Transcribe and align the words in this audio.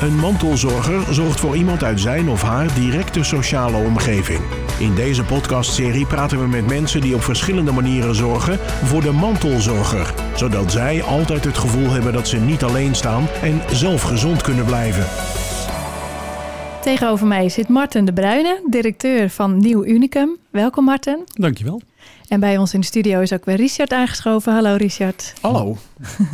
Een 0.00 0.16
mantelzorger 0.18 1.14
zorgt 1.14 1.40
voor 1.40 1.56
iemand 1.56 1.84
uit 1.84 2.00
zijn 2.00 2.28
of 2.28 2.42
haar 2.42 2.74
directe 2.74 3.22
sociale 3.22 3.76
omgeving. 3.76 4.40
In 4.78 4.94
deze 4.94 5.24
podcastserie 5.24 6.06
praten 6.06 6.40
we 6.40 6.46
met 6.46 6.66
mensen 6.66 7.00
die 7.00 7.14
op 7.14 7.22
verschillende 7.22 7.72
manieren 7.72 8.14
zorgen 8.14 8.58
voor 8.58 9.00
de 9.00 9.12
mantelzorger, 9.12 10.14
zodat 10.36 10.72
zij 10.72 11.02
altijd 11.02 11.44
het 11.44 11.58
gevoel 11.58 11.90
hebben 11.90 12.12
dat 12.12 12.28
ze 12.28 12.36
niet 12.36 12.62
alleen 12.62 12.94
staan 12.94 13.26
en 13.42 13.60
zelf 13.70 14.02
gezond 14.02 14.42
kunnen 14.42 14.64
blijven. 14.64 15.06
Tegenover 16.82 17.26
mij 17.26 17.48
zit 17.48 17.68
Marten 17.68 18.04
de 18.04 18.12
Bruyne, 18.12 18.60
directeur 18.70 19.30
van 19.30 19.58
Nieuw 19.58 19.84
Unicum. 19.84 20.36
Welkom 20.50 20.84
Marten. 20.84 21.24
Dankjewel. 21.32 21.80
En 22.28 22.40
bij 22.40 22.58
ons 22.58 22.74
in 22.74 22.80
de 22.80 22.86
studio 22.86 23.20
is 23.20 23.32
ook 23.32 23.44
weer 23.44 23.56
Richard 23.56 23.92
aangeschoven. 23.92 24.52
Hallo 24.52 24.76
Richard. 24.76 25.32
Hallo. 25.40 25.76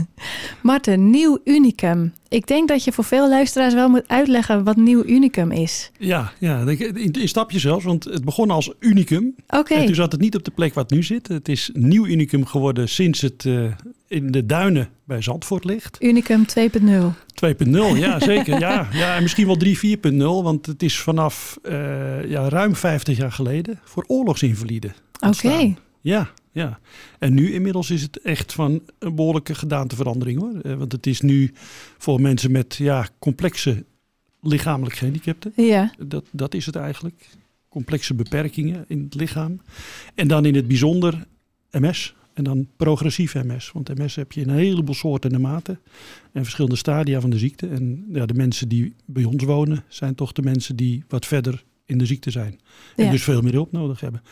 Marten, 0.63 1.11
Nieuw 1.11 1.39
Unicum. 1.45 2.13
Ik 2.29 2.47
denk 2.47 2.69
dat 2.69 2.85
je 2.85 2.93
voor 2.93 3.05
veel 3.05 3.29
luisteraars 3.29 3.75
wel 3.75 3.89
moet 3.89 4.09
uitleggen 4.09 4.65
wat 4.65 4.77
Nieuw 4.77 5.05
Unicum 5.05 5.51
is. 5.51 5.91
Ja, 5.99 6.33
ja 6.39 6.61
in, 6.61 7.13
in 7.13 7.29
stapjes 7.29 7.63
zelfs, 7.63 7.85
want 7.85 8.05
het 8.05 8.25
begon 8.25 8.51
als 8.51 8.73
Unicum. 8.79 9.35
Oké. 9.49 9.75
En 9.75 9.87
toen 9.87 9.95
zat 9.95 10.13
het 10.13 10.21
niet 10.21 10.37
op 10.37 10.45
de 10.45 10.51
plek 10.51 10.75
waar 10.75 10.85
het 10.85 10.93
nu 10.93 11.03
zit. 11.03 11.29
Het 11.29 11.49
is 11.49 11.71
Nieuw 11.73 12.07
Unicum 12.07 12.47
geworden 12.47 12.89
sinds 12.89 13.21
het 13.21 13.45
uh, 13.45 13.73
in 14.09 14.31
de 14.31 14.47
duinen 14.47 14.89
bij 15.05 15.23
Zandvoort 15.23 15.65
ligt. 15.65 15.97
Unicum 16.01 16.45
2.0. 16.59 16.85
2.0, 17.47 17.73
ja 17.95 18.21
zeker. 18.35 18.59
ja, 18.59 18.89
ja, 18.93 19.17
en 19.17 19.23
misschien 19.23 19.47
wel 19.47 19.57
3, 19.57 19.99
4.0, 19.99 20.19
want 20.19 20.67
het 20.67 20.83
is 20.83 20.99
vanaf 20.99 21.59
uh, 21.63 22.31
ja, 22.31 22.49
ruim 22.49 22.77
50 22.77 23.17
jaar 23.17 23.33
geleden 23.33 23.81
voor 23.85 24.05
oorlogsinvaliden. 24.07 24.95
Oké. 25.21 25.75
Ja, 26.01 26.31
ja. 26.53 26.81
En 27.19 27.35
nu 27.35 27.53
inmiddels 27.53 27.91
is 27.91 28.03
het 28.03 28.21
echt 28.21 28.53
van 28.53 28.83
een 28.99 29.15
behoorlijke 29.15 29.55
gedaanteverandering 29.55 30.41
hoor. 30.41 30.61
Eh, 30.61 30.75
want 30.75 30.93
het 30.93 31.07
is 31.07 31.21
nu 31.21 31.51
voor 31.99 32.21
mensen 32.21 32.51
met 32.51 32.75
ja, 32.75 33.09
complexe 33.19 33.85
lichamelijke 34.41 34.99
gehandicapten. 34.99 35.53
Ja. 35.57 35.95
Dat, 35.99 36.25
dat 36.31 36.55
is 36.55 36.67
het 36.67 36.77
eigenlijk. 36.77 37.29
Complexe 37.69 38.15
beperkingen 38.15 38.85
in 38.89 39.03
het 39.03 39.15
lichaam. 39.15 39.61
En 40.15 40.29
dan 40.29 40.45
in 40.45 40.55
het 40.55 40.69
bijzonder 40.69 41.27
MS. 41.71 42.15
En 42.33 42.45
dan 42.45 42.69
progressief 42.77 43.35
MS. 43.35 43.71
Want 43.73 43.99
MS 43.99 44.15
heb 44.15 44.33
je 44.33 44.41
in 44.41 44.49
een 44.49 44.57
heleboel 44.57 44.95
soorten 44.95 45.33
en 45.33 45.41
maten. 45.41 45.81
En 46.33 46.43
verschillende 46.43 46.77
stadia 46.77 47.21
van 47.21 47.31
de 47.31 47.39
ziekte. 47.39 47.69
En 47.69 48.07
ja, 48.13 48.27
de 48.27 48.35
mensen 48.35 48.69
die 48.69 48.95
bij 49.05 49.25
ons 49.25 49.45
wonen 49.45 49.85
zijn 49.89 50.15
toch 50.15 50.33
de 50.33 50.43
mensen 50.43 50.77
die 50.77 51.05
wat 51.09 51.27
verder 51.27 51.65
in 51.91 51.99
de 51.99 52.07
ziekte 52.07 52.31
zijn. 52.31 52.59
En 52.97 53.05
Ja. 53.05 53.11
dus 53.11 53.23
veel 53.23 53.41
meer 53.43 53.53
hulp 53.53 53.73
nodig 53.73 54.01
hebben. 54.01 54.23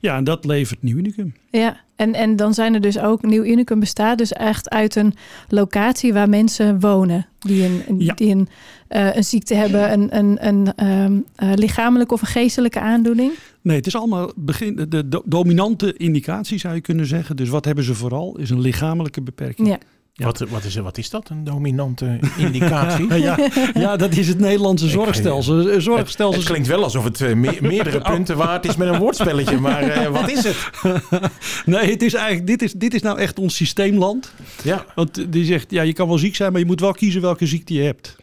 Ja, 0.00 0.16
en 0.16 0.24
dat 0.24 0.44
levert 0.44 0.82
Nieuw 0.82 0.96
Unicum. 0.96 1.34
Ja, 1.50 1.80
en, 1.96 2.14
en 2.14 2.36
dan 2.36 2.54
zijn 2.54 2.74
er 2.74 2.80
dus 2.80 2.98
ook, 2.98 3.22
Nieuw 3.22 3.44
Unicum 3.44 3.80
bestaat 3.80 4.18
dus 4.18 4.32
echt 4.32 4.70
uit 4.70 4.96
een 4.96 5.14
locatie 5.48 6.12
waar 6.12 6.28
mensen 6.28 6.80
wonen. 6.80 7.26
Die 7.38 7.64
een, 7.64 7.82
een- 7.88 8.00
Ja. 8.00 8.14
die 8.14 8.30
een, 8.30 8.48
eh, 8.88 9.16
een 9.16 9.24
ziekte 9.24 9.54
hebben, 9.54 9.92
een, 9.92 10.16
een, 10.16 10.46
een 10.46 10.74
eh, 11.36 11.52
lichamelijke 11.54 12.14
of 12.14 12.20
een 12.20 12.26
geestelijke 12.26 12.80
aandoening. 12.80 13.32
Nee, 13.62 13.76
het 13.76 13.86
is 13.86 13.96
allemaal 13.96 14.32
begin, 14.36 14.74
de, 14.76 15.08
de 15.08 15.22
dominante 15.24 15.96
indicatie 15.96 16.58
zou 16.58 16.74
je 16.74 16.80
kunnen 16.80 17.06
zeggen. 17.06 17.36
Dus 17.36 17.48
wat 17.48 17.64
hebben 17.64 17.84
ze 17.84 17.94
vooral? 17.94 18.38
Is 18.38 18.50
een 18.50 18.60
lichamelijke 18.60 19.22
beperking. 19.22 19.68
Ja. 19.68 19.78
Ja. 20.16 20.24
Wat, 20.24 20.38
wat, 20.38 20.64
is, 20.64 20.74
wat 20.76 20.98
is 20.98 21.10
dat, 21.10 21.28
een 21.28 21.44
dominante 21.44 22.18
indicatie? 22.36 23.14
Ja, 23.14 23.38
ja, 23.74 23.96
dat 23.96 24.16
is 24.16 24.28
het 24.28 24.38
Nederlandse 24.38 24.88
zorgstelsel. 24.88 25.58
Een 25.60 25.68
Het, 25.68 25.82
Zorgstelsel. 25.82 26.40
het 26.40 26.48
klinkt 26.50 26.68
wel 26.68 26.82
alsof 26.82 27.04
het 27.04 27.20
eh, 27.20 27.34
me- 27.34 27.58
meerdere 27.60 28.00
punten 28.12 28.36
waard 28.36 28.66
is 28.66 28.76
met 28.76 28.88
een 28.88 28.98
woordspelletje, 28.98 29.58
maar 29.60 29.82
eh, 29.82 30.08
wat 30.20 30.30
is 30.30 30.44
het? 30.44 30.70
Nee, 31.66 31.90
het 31.90 32.02
is 32.02 32.14
eigenlijk, 32.14 32.46
dit, 32.46 32.62
is, 32.62 32.72
dit 32.72 32.94
is 32.94 33.02
nou 33.02 33.18
echt 33.18 33.38
ons 33.38 33.56
systeemland. 33.56 34.32
Ja, 34.62 34.84
Want 34.94 35.32
die 35.32 35.44
zegt, 35.44 35.70
ja, 35.70 35.82
je 35.82 35.92
kan 35.92 36.08
wel 36.08 36.18
ziek 36.18 36.34
zijn, 36.36 36.50
maar 36.50 36.60
je 36.60 36.66
moet 36.66 36.80
wel 36.80 36.92
kiezen 36.92 37.20
welke 37.20 37.46
ziekte 37.46 37.74
je 37.74 37.82
hebt. 37.82 38.16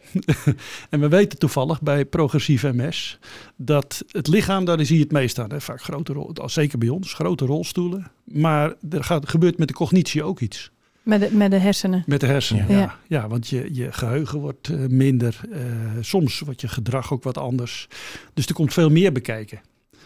en 0.89 0.99
we 0.99 1.07
weten 1.07 1.39
toevallig 1.39 1.81
bij 1.81 2.05
progressief 2.05 2.63
MS 2.63 3.19
dat 3.55 4.03
het 4.11 4.27
lichaam, 4.27 4.65
daar 4.65 4.85
zie 4.85 4.97
je 4.97 5.03
het 5.03 5.11
meest 5.11 5.39
aan. 5.39 5.51
Hè? 5.51 5.61
Vaak 5.61 5.81
grote 5.81 6.13
rol, 6.13 6.33
zeker 6.45 6.77
bij 6.77 6.89
ons, 6.89 7.13
grote 7.13 7.45
rolstoelen. 7.45 8.11
Maar 8.23 8.73
er 8.89 9.03
gaat, 9.03 9.29
gebeurt 9.29 9.57
met 9.57 9.67
de 9.67 9.73
cognitie 9.73 10.23
ook 10.23 10.39
iets. 10.39 10.71
Met 11.03 11.19
de, 11.21 11.29
met 11.35 11.51
de 11.51 11.57
hersenen. 11.57 12.03
Met 12.05 12.19
de 12.19 12.25
hersenen, 12.27 12.65
Ja. 12.69 12.79
ja. 12.79 12.95
ja. 13.07 13.27
want 13.27 13.47
je, 13.47 13.69
je 13.73 13.91
geheugen 13.91 14.39
wordt 14.39 14.69
eh, 14.69 14.77
minder. 14.87 15.39
eh, 15.51 15.59
soms 16.01 16.39
wordt 16.39 16.61
je 16.61 16.67
gedrag 16.67 17.13
ook 17.13 17.23
wat 17.23 17.37
anders. 17.37 17.87
Dus 18.33 18.45
er 18.45 18.53
komt 18.53 18.73
veel 18.73 18.89
meer 18.89 19.11
bekijken. 19.11 19.61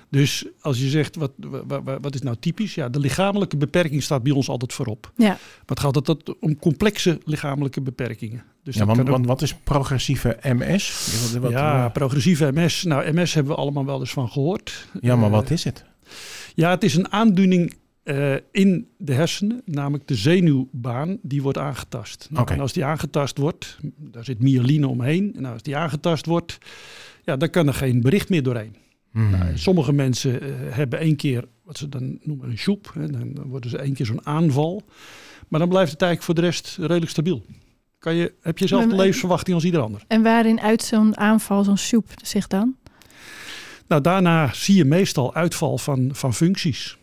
Dus 0.10 0.46
als 0.62 0.80
je 0.80 0.90
zegt, 0.90 1.16
wat, 1.16 1.32
wa- 1.38 1.82
wa- 1.84 2.00
wat 2.00 2.14
is 2.16 2.22
nou 2.22 2.36
typisch? 2.40 2.76
Ja, 2.76 2.90
de 2.90 3.00
lichamelijke 3.00 3.58
beperking 3.58 4.04
staat 4.04 4.24
bij 4.24 4.32
ons 4.32 4.50
altijd 4.50 4.74
voorop. 4.74 5.12
Ja. 5.16 5.28
Maar 5.28 5.38
het 5.66 5.80
gaat 5.80 5.96
altijd 5.96 6.40
om 6.40 6.60
complexe 6.60 7.20
lichamelijke 7.26 7.82
beperkingen. 7.82 8.44
Dus 8.64 8.76
ja 8.76 8.86
want, 8.86 8.98
kan 8.98 9.08
ook- 9.08 9.14
want 9.14 9.26
wat 9.26 9.42
is 9.42 9.54
progressieve 9.56 10.38
MS? 10.42 11.10
Ja, 11.12 11.32
wat- 11.32 11.42
wat- 11.42 11.52
ja, 11.52 11.90
progressieve 11.90 12.52
MS. 12.54 12.84
Nou, 12.84 13.12
MS 13.14 13.34
hebben 13.34 13.54
we 13.54 13.60
allemaal 13.62 13.86
wel 13.86 14.00
eens 14.00 14.12
van 14.14 14.30
gehoord. 14.30 14.88
ja, 15.02 15.16
maar 15.16 15.26
Eh, 15.26 15.32
wat 15.32 15.50
is 15.50 15.64
het? 15.64 15.84
Ja, 16.56 16.70
het 16.70 16.84
is 16.84 16.96
een 16.96 17.12
aandoening 17.12 17.74
eh, 18.06 18.36
in 18.52 18.88
de 18.98 19.14
hersenen, 19.14 19.62
namelijk 19.66 20.08
de 20.08 20.16
zenuwbaan, 20.16 21.18
die 21.22 21.42
wordt 21.42 21.58
aangetast. 21.58 22.28
Nou. 22.32 22.52
En 22.52 22.60
als 22.60 22.74
die 22.74 22.86
aangetast 22.86 23.38
wordt, 23.38 23.78
daar 23.98 24.24
zit 24.24 24.42
myeline 24.42 24.88
omheen. 24.88 25.34
En 25.36 25.46
als 25.46 25.62
die 25.62 25.78
aangetast 25.78 26.26
wordt, 26.26 26.58
ja, 27.24 27.38
dan 27.38 27.50
kan 27.50 27.68
er 27.68 27.74
geen 27.74 28.02
bericht 28.02 28.30
meer 28.30 28.44
doorheen. 28.44 28.76
Hmm. 29.12 29.30
Nou, 29.30 29.58
sommige 29.58 29.94
mensen 29.94 30.42
eh, 30.42 30.50
hebben 30.70 31.00
één 31.00 31.16
keer 31.16 31.48
wat 31.64 31.78
ze 31.78 31.90
dan 31.90 32.20
noemen 32.22 32.50
een 32.50 32.58
shoep. 32.58 32.92
Hè, 32.94 33.10
dan 33.10 33.44
worden 33.46 33.70
ze 33.70 33.78
één 33.78 33.94
keer 33.94 34.06
zo'n 34.06 34.26
aanval. 34.26 34.84
Maar 35.48 35.60
dan 35.60 35.70
blijft 35.70 35.92
het 35.92 36.02
eigenlijk 36.02 36.32
voor 36.32 36.44
de 36.44 36.50
rest 36.50 36.78
redelijk 36.80 37.12
stabiel. 37.12 37.46
Kan 38.00 38.16
je, 38.16 38.34
heb 38.42 38.58
je 38.58 38.68
zelf 38.68 38.86
de 38.86 38.96
levensverwachting 38.96 39.56
als 39.56 39.66
ieder 39.66 39.82
ander. 39.82 40.04
En 40.08 40.24
waarin 40.24 40.62
uit 40.62 40.84
zo'n 40.84 41.18
aanval, 41.18 41.64
zo'n 41.64 41.78
soep 41.78 42.08
zich 42.24 42.48
dan? 42.48 42.76
Nou, 43.88 44.02
daarna 44.02 44.54
zie 44.54 44.76
je 44.76 44.86
meestal 44.86 45.34
uitval 45.34 45.78
van, 45.78 46.10
van 46.14 46.34
functies. 46.34 46.98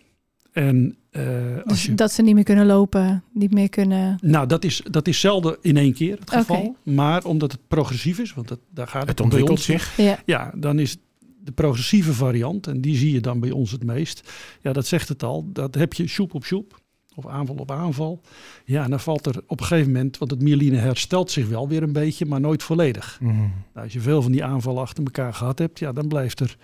En 0.52 0.96
eh, 1.10 1.22
als 1.54 1.64
Dus 1.64 1.84
je, 1.84 1.94
dat 1.94 2.12
ze 2.12 2.22
niet 2.22 2.34
meer 2.34 2.44
kunnen 2.44 2.66
lopen, 2.66 3.24
niet 3.32 3.52
meer 3.52 3.68
kunnen... 3.68 4.18
nou, 4.20 4.46
dat 4.46 4.64
is, 4.64 4.82
dat 4.90 5.08
is 5.08 5.20
zelden 5.20 5.56
in 5.60 5.76
één 5.76 5.92
keer 5.94 6.18
het 6.18 6.30
geval. 6.30 6.76
Maar 6.82 7.24
omdat 7.24 7.52
het 7.52 7.60
progressief 7.68 8.18
is, 8.18 8.34
want 8.34 8.48
dat, 8.48 8.58
daar 8.70 8.88
gaat 8.88 9.00
het, 9.00 9.10
Het 9.10 9.20
om 9.20 9.28
bij 9.28 9.40
ontwikkelt 9.40 9.68
ons. 9.78 9.84
zich. 9.84 10.06
Ja. 10.06 10.18
Ja, 10.26 10.52
dan 10.56 10.78
is 10.78 10.96
de 11.44 11.52
progressieve 11.52 12.12
variant, 12.12 12.66
en 12.66 12.80
die 12.80 12.96
zie 12.96 13.12
je 13.12 13.20
dan 13.20 13.40
bij 13.40 13.50
ons 13.50 13.70
het 13.70 13.84
meest. 13.84 14.32
Ja, 14.60 14.72
dat 14.72 14.86
zegt 14.86 15.08
het 15.08 15.22
al. 15.22 15.48
Dat 15.52 15.74
heb 15.74 15.92
je 15.92 16.06
shoep 16.06 16.34
op 16.34 16.44
shoep. 16.44 16.80
Of 17.14 17.26
aanval 17.26 17.56
op 17.56 17.70
aanval. 17.70 18.20
Ja, 18.64 18.84
en 18.84 18.90
dan 18.90 19.00
valt 19.00 19.26
er 19.26 19.42
op 19.46 19.60
een 19.60 19.66
gegeven 19.66 19.92
moment, 19.92 20.18
want 20.18 20.30
het 20.30 20.42
myeline 20.42 20.76
herstelt 20.76 21.30
zich 21.30 21.48
wel 21.48 21.68
weer 21.68 21.82
een 21.82 21.92
beetje, 21.92 22.26
maar 22.26 22.40
nooit 22.40 22.62
volledig. 22.62 23.16
Hmm. 23.18 23.52
Nou, 23.74 23.84
als 23.84 23.92
je 23.92 24.00
veel 24.00 24.22
van 24.22 24.32
die 24.32 24.44
aanvallen 24.44 24.82
achter 24.82 25.04
elkaar 25.04 25.34
gehad 25.34 25.58
hebt, 25.58 25.78
ja, 25.78 25.92
dan 25.92 26.08
blijft 26.08 26.40
er 26.40 26.56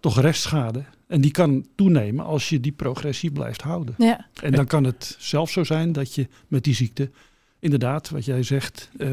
toch 0.00 0.20
restschade. 0.20 0.84
En 1.06 1.20
die 1.20 1.30
kan 1.30 1.66
toenemen 1.74 2.24
als 2.24 2.48
je 2.48 2.60
die 2.60 2.72
progressie 2.72 3.30
blijft 3.30 3.62
houden. 3.62 3.94
Ja. 3.98 4.26
En 4.42 4.52
dan 4.52 4.66
kan 4.66 4.84
het 4.84 5.16
zelfs 5.18 5.52
zo 5.52 5.64
zijn 5.64 5.92
dat 5.92 6.14
je 6.14 6.26
met 6.48 6.64
die 6.64 6.74
ziekte, 6.74 7.10
inderdaad, 7.58 8.10
wat 8.10 8.24
jij 8.24 8.42
zegt, 8.42 8.90
eh, 8.98 9.10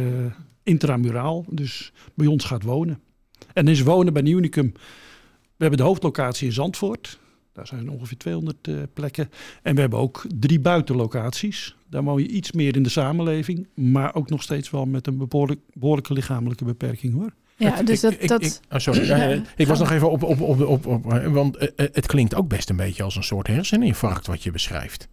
intramuraal, 0.63 1.45
dus 1.50 1.91
bij 2.13 2.28
ons 2.28 2.45
gaat 2.45 2.63
wonen. 2.63 3.00
En 3.53 3.68
is 3.68 3.81
wonen 3.81 4.13
bij 4.13 4.24
Unicum. 4.24 4.72
We 5.31 5.62
hebben 5.62 5.78
de 5.78 5.85
hoofdlocatie 5.85 6.47
in 6.47 6.53
Zandvoort. 6.53 7.19
Daar 7.53 7.68
zijn 7.68 7.90
ongeveer 7.90 8.18
200 8.18 8.68
eh, 8.68 8.75
plekken. 8.94 9.29
En 9.62 9.75
we 9.75 9.81
hebben 9.81 10.00
ook 10.00 10.25
drie 10.40 10.59
buitenlocaties. 10.59 11.75
Daar 11.90 12.03
woon 12.03 12.22
je 12.22 12.28
iets 12.28 12.51
meer 12.51 12.75
in 12.75 12.84
de 12.84 12.90
samenleving, 12.90 13.68
maar 13.75 14.16
ook 14.16 14.29
nog 14.29 14.41
steeds 14.41 14.69
wel 14.69 14.85
met 14.85 15.07
een 15.07 15.28
behoorlijk, 15.28 15.59
behoorlijke 15.74 16.13
lichamelijke 16.13 16.66
beperking 16.66 17.13
hoor. 17.13 17.34
Ja, 17.57 17.83
dus 17.83 17.99
dat... 18.01 18.11
Ik- 18.13 18.27
dat 18.27 18.43
ik- 18.43 18.59
oh, 18.71 18.79
sorry. 18.79 19.07
Ja. 19.09 19.41
Ik 19.55 19.67
was 19.67 19.79
nog 19.79 19.91
even 19.91 20.11
op, 20.11 20.23
op, 20.23 20.41
op, 20.41 20.61
op, 20.61 20.85
op 20.85 21.13
eh, 21.13 21.27
want 21.27 21.57
eh, 21.57 21.67
eh, 21.75 21.88
het 21.93 22.05
klinkt 22.05 22.35
ook 22.35 22.47
best 22.47 22.69
een 22.69 22.75
beetje 22.75 23.03
als 23.03 23.16
een 23.16 23.23
soort 23.23 23.47
herseninfarct 23.47 24.27
wat 24.27 24.43
je 24.43 24.51
beschrijft. 24.51 25.07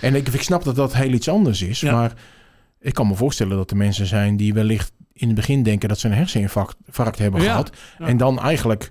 En 0.00 0.14
ik, 0.14 0.28
ik 0.28 0.42
snap 0.42 0.64
dat 0.64 0.76
dat 0.76 0.94
heel 0.94 1.12
iets 1.12 1.28
anders 1.28 1.62
is, 1.62 1.80
Ja. 1.80 1.92
maar 1.92 2.12
ik 2.80 2.92
kan 2.94 3.06
me 3.06 3.14
voorstellen 3.14 3.56
dat 3.56 3.70
er 3.70 3.76
mensen 3.76 4.06
zijn 4.06 4.36
die 4.36 4.54
wellicht 4.54 4.92
in 5.12 5.26
het 5.26 5.36
begin 5.36 5.62
denken 5.62 5.88
dat 5.88 5.98
ze 5.98 6.06
een 6.08 6.14
herseninfarct 6.14 6.76
infarct 6.86 7.18
hebben 7.18 7.40
Ja. 7.42 7.46
gehad. 7.50 7.70
Ja. 7.98 8.06
En 8.06 8.16
dan 8.16 8.40
eigenlijk 8.40 8.90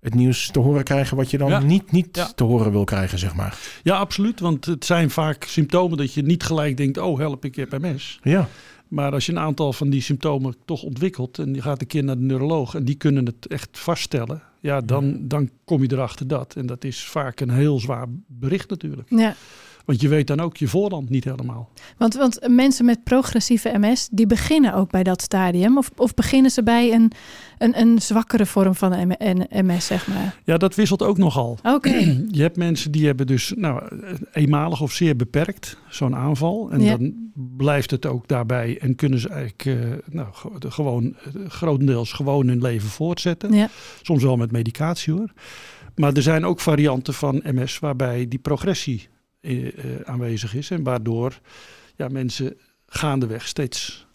het 0.00 0.14
nieuws 0.14 0.50
te 0.50 0.58
horen 0.58 0.84
krijgen 0.84 1.16
wat 1.16 1.30
je 1.30 1.38
dan 1.38 1.48
Ja. 1.50 1.58
niet, 1.58 1.92
niet 1.92 2.08
Ja. 2.16 2.32
te 2.34 2.44
horen 2.44 2.70
wil 2.72 2.84
krijgen, 2.84 3.18
zeg 3.18 3.34
maar. 3.34 3.58
Ja, 3.82 3.96
absoluut. 3.96 4.40
Want 4.40 4.64
het 4.64 4.84
zijn 4.84 5.10
vaak 5.10 5.44
symptomen 5.44 5.98
dat 5.98 6.14
je 6.14 6.22
niet 6.22 6.42
gelijk 6.42 6.76
denkt, 6.76 6.98
oh 6.98 7.18
help, 7.18 7.44
ik 7.44 7.56
heb 7.56 7.78
MS. 7.78 8.18
Ja. 8.22 8.48
Maar 8.94 9.12
als 9.12 9.26
je 9.26 9.32
een 9.32 9.38
aantal 9.38 9.72
van 9.72 9.90
die 9.90 10.00
symptomen 10.00 10.54
toch 10.64 10.82
ontwikkelt 10.82 11.38
en 11.38 11.54
je 11.54 11.62
gaat 11.62 11.80
een 11.80 11.86
keer 11.86 12.04
naar 12.04 12.16
de 12.16 12.22
neuroloog 12.22 12.74
en 12.74 12.84
die 12.84 12.94
kunnen 12.94 13.26
het 13.26 13.46
echt 13.46 13.68
vaststellen, 13.78 14.42
ja, 14.60 14.80
dan, 14.80 15.28
dan 15.28 15.50
kom 15.64 15.82
je 15.82 15.92
erachter 15.92 16.26
dat. 16.26 16.54
En 16.56 16.66
dat 16.66 16.84
is 16.84 17.04
vaak 17.04 17.40
een 17.40 17.50
heel 17.50 17.80
zwaar 17.80 18.06
bericht 18.26 18.70
natuurlijk. 18.70 19.10
ja. 19.10 19.34
Want 19.84 20.00
je 20.00 20.08
weet 20.08 20.26
dan 20.26 20.40
ook 20.40 20.56
je 20.56 20.68
voorland 20.68 21.08
niet 21.10 21.24
helemaal. 21.24 21.68
Want, 21.96 22.14
want 22.14 22.38
mensen 22.48 22.84
met 22.84 23.04
progressieve 23.04 23.78
MS, 23.78 24.08
die 24.10 24.26
beginnen 24.26 24.74
ook 24.74 24.90
bij 24.90 25.02
dat 25.02 25.22
stadium. 25.22 25.78
Of, 25.78 25.90
of 25.96 26.14
beginnen 26.14 26.50
ze 26.50 26.62
bij 26.62 26.92
een, 26.92 27.12
een, 27.58 27.80
een 27.80 28.02
zwakkere 28.02 28.46
vorm 28.46 28.74
van 28.74 28.92
een 29.18 29.46
MS, 29.66 29.86
zeg 29.86 30.06
maar? 30.08 30.38
Ja, 30.44 30.56
dat 30.56 30.74
wisselt 30.74 31.02
ook 31.02 31.18
nogal. 31.18 31.58
Oké. 31.62 31.90
Je 32.30 32.42
hebt 32.42 32.56
mensen 32.56 32.90
die 32.92 33.06
hebben 33.06 33.26
dus 33.26 33.52
nou, 33.56 33.82
eenmalig 34.32 34.80
of 34.80 34.92
zeer 34.92 35.16
beperkt 35.16 35.76
zo'n 35.88 36.16
aanval. 36.16 36.70
En 36.70 36.80
Ja. 36.80 36.96
dan 36.96 37.14
blijft 37.56 37.90
het 37.90 38.06
ook 38.06 38.28
daarbij 38.28 38.78
en 38.80 38.94
kunnen 38.94 39.18
ze 39.18 39.28
eigenlijk 39.28 39.64
eh, 39.64 39.74
nou, 40.14 40.28
gewoon 40.68 41.14
eh, 41.24 41.48
grotendeels 41.48 42.12
gewoon 42.12 42.48
hun 42.48 42.62
leven 42.62 42.88
voortzetten. 42.88 43.52
Ja. 43.52 43.68
Soms 44.02 44.22
wel 44.22 44.36
met 44.36 44.52
medicatie 44.52 45.12
hoor. 45.12 45.32
Maar 45.94 46.12
er 46.12 46.22
zijn 46.22 46.44
ook 46.44 46.60
varianten 46.60 47.14
van 47.14 47.42
MS 47.44 47.78
waarbij 47.78 48.28
die 48.28 48.38
progressie 48.38 49.08
aanwezig 50.04 50.54
is. 50.54 50.70
En 50.70 50.82
waardoor 50.82 51.40
ja, 51.96 52.08
mensen 52.08 52.56
gaandeweg 52.86 53.46
steeds 53.48 54.06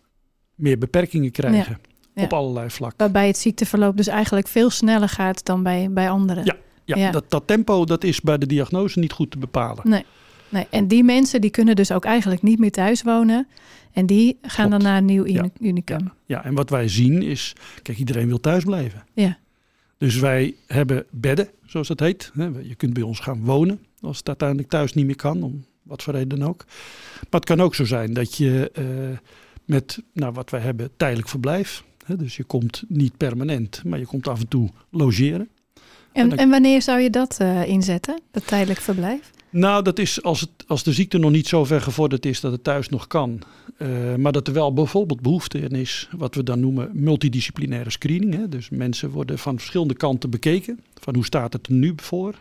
meer 0.56 0.78
beperkingen 0.78 1.32
krijgen. 1.32 1.80
Ja. 2.16 2.24
Op 2.24 2.34
allerlei 2.34 2.70
vlakken. 2.70 2.98
Waarbij 2.98 3.28
het 3.28 3.38
ziekteverloop 3.38 3.98
dus 3.98 4.08
eigenlijk 4.08 4.48
veel 4.48 4.70
sneller 4.70 5.10
gaat 5.10 5.46
dan 5.46 5.64
bij, 5.64 5.88
bij 5.92 6.10
anderen. 6.10 6.46
Ja. 6.46 6.56
Ja, 6.86 6.96
Ja. 6.98 7.12
Dat, 7.12 7.30
dat 7.30 7.48
tempo 7.48 7.86
dat 7.86 8.04
is 8.04 8.22
bij 8.22 8.38
de 8.38 8.46
diagnose 8.46 9.00
niet 9.00 9.12
goed 9.12 9.32
te 9.32 9.38
bepalen. 9.38 9.90
Nee. 9.90 10.06
nee. 10.50 10.68
En 10.70 10.88
die 10.88 11.04
mensen 11.04 11.42
die 11.42 11.50
kunnen 11.50 11.76
dus 11.76 11.92
ook 11.92 12.06
eigenlijk 12.06 12.42
niet 12.42 12.60
meer 12.60 12.72
thuis 12.72 13.02
wonen. 13.02 13.48
En 13.92 14.06
die 14.06 14.38
gaan 14.42 14.68
Klopt. 14.68 14.72
dan 14.72 14.82
naar 14.92 14.98
een 14.98 15.06
nieuw 15.06 15.26
Ja. 15.26 15.40
uni- 15.40 15.52
unicum. 15.70 16.12
Ja, 16.26 16.44
en 16.44 16.54
wat 16.56 16.70
wij 16.70 16.88
zien 16.88 17.22
is, 17.22 17.54
kijk, 17.82 17.98
iedereen 17.98 18.28
wil 18.28 18.40
thuis 18.40 18.64
blijven. 18.64 19.06
Ja. 19.14 19.38
Dus 20.00 20.16
wij 20.20 20.56
hebben 20.68 21.06
bedden, 21.12 21.48
zoals 21.66 21.88
dat 21.88 22.00
heet. 22.00 22.32
Je 22.64 22.76
kunt 22.78 22.94
bij 22.94 23.04
ons 23.04 23.20
gaan 23.20 23.44
wonen 23.44 23.80
als 24.02 24.18
het 24.18 24.28
uiteindelijk 24.28 24.70
thuis 24.70 24.94
niet 24.94 25.06
meer 25.06 25.16
kan, 25.16 25.44
om 25.44 25.66
wat 25.84 26.04
voor 26.04 26.14
reden 26.14 26.40
dan 26.40 26.48
ook. 26.50 26.66
Maar 27.20 27.40
het 27.40 27.46
kan 27.46 27.62
ook 27.62 27.76
zo 27.76 27.86
zijn 27.86 28.14
dat 28.14 28.36
je 28.38 28.72
eh, 28.74 28.86
met, 29.66 30.02
nou, 30.14 30.34
wat 30.34 30.50
wij 30.50 30.60
hebben, 30.60 30.90
tijdelijk 30.98 31.30
verblijf. 31.30 31.84
Hè, 32.06 32.16
dus 32.16 32.36
je 32.36 32.44
komt 32.44 32.84
niet 32.88 33.18
permanent, 33.18 33.82
maar 33.86 34.00
je 34.00 34.06
komt 34.06 34.28
af 34.28 34.40
en 34.40 34.48
toe 34.48 34.70
logeren. 34.90 35.50
En 35.74 36.22
En, 36.24 36.30
dan- 36.30 36.38
en 36.38 36.50
wanneer 36.50 36.82
zou 36.82 37.00
je 37.00 37.10
dat 37.10 37.38
eh, 37.40 37.68
inzetten, 37.68 38.20
dat 38.32 38.48
tijdelijk 38.48 38.80
verblijf? 38.80 39.32
Nou, 39.52 39.84
dat 39.84 40.00
is 40.00 40.24
als, 40.24 40.42
het, 40.42 40.50
als 40.68 40.84
de 40.84 40.94
ziekte 40.94 41.18
nog 41.18 41.32
niet 41.32 41.48
zo 41.48 41.66
ver 41.66 41.82
gevorderd 41.82 42.26
is 42.26 42.40
dat 42.40 42.52
het 42.52 42.64
thuis 42.64 42.90
nog 42.90 43.08
kan. 43.08 43.42
Eh, 43.78 44.16
maar 44.16 44.32
dat 44.32 44.48
er 44.48 44.54
wel 44.54 44.74
bijvoorbeeld 44.74 45.22
behoefte 45.22 45.60
in 45.60 45.72
is, 45.72 46.10
wat 46.18 46.36
we 46.36 46.44
dan 46.44 46.60
noemen 46.60 46.90
multidisciplinaire 46.94 47.90
screening. 47.90 48.34
Hè? 48.34 48.50
Dus 48.50 48.70
mensen 48.70 49.10
worden 49.10 49.40
van 49.40 49.58
verschillende 49.58 49.94
kanten 49.94 50.30
bekeken. 50.30 50.80
Van 50.94 51.16
hoe 51.16 51.26
staat 51.26 51.54
het 51.54 51.68
er 51.68 51.74
nu 51.74 51.94
voor? 51.96 52.36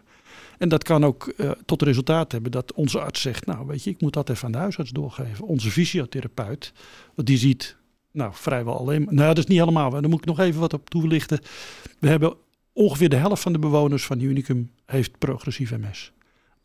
En 0.59 0.69
dat 0.69 0.85
kan 0.85 1.05
ook 1.05 1.33
eh, 1.37 1.51
tot 1.65 1.83
resultaat 1.83 2.33
hebben 2.33 2.51
dat 2.51 2.73
onze 2.73 3.01
arts 3.01 3.21
zegt, 3.21 3.47
nou 3.47 3.67
weet 3.67 3.85
je, 3.85 3.91
ik 3.91 4.01
moet 4.01 4.13
dat 4.13 4.31
even 4.31 4.47
aan 4.47 4.53
de 4.53 4.59
huisarts 4.59 4.91
doorgeven. 4.91 5.45
Onze 5.45 5.71
fysiotherapeut, 5.71 6.73
want 7.15 7.29
die 7.29 7.39
ziet 7.39 7.77
nou 8.13 8.31
vrijwel 8.35 8.79
alleen 8.79 9.05
maar, 9.05 9.15
nou 9.15 9.29
dat 9.29 9.39
is 9.39 9.47
niet 9.47 9.59
helemaal, 9.59 9.91
waar. 9.91 10.01
daar 10.01 10.11
moet 10.11 10.21
ik 10.21 10.27
nog 10.27 10.41
even 10.41 10.61
wat 10.61 10.73
op 10.73 10.91
toelichten. 10.91 11.41
We 11.99 12.09
hebben 12.09 12.35
ongeveer 12.73 13.09
de 13.09 13.17
helft 13.17 13.43
van 13.43 13.53
de 13.53 13.59
bewoners 13.59 14.05
van 14.05 14.21
Unicum 14.21 14.71
heeft 14.87 15.19
progressief 15.19 15.71
MS. 15.71 16.13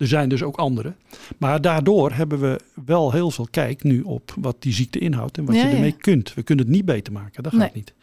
Er 0.03 0.09
zijn 0.09 0.29
dus 0.29 0.43
ook 0.43 0.57
andere. 0.57 0.93
Maar 1.37 1.61
daardoor 1.61 2.11
hebben 2.11 2.39
we 2.39 2.59
wel 2.85 3.11
heel 3.11 3.31
veel 3.31 3.47
kijk 3.51 3.83
nu 3.83 4.01
op 4.01 4.33
wat 4.39 4.55
die 4.61 4.73
ziekte 4.73 4.99
inhoudt 4.99 5.37
en 5.37 5.45
wat 5.45 5.55
Ja, 5.55 5.61
je 5.61 5.67
ja. 5.67 5.73
ermee 5.73 5.91
kunt. 5.97 6.33
We 6.33 6.43
kunnen 6.43 6.65
het 6.65 6.73
niet 6.75 6.85
beter 6.85 7.13
maken, 7.13 7.43
dat 7.43 7.51
gaat 7.51 7.61
Nee. 7.61 7.71
niet. 7.73 7.93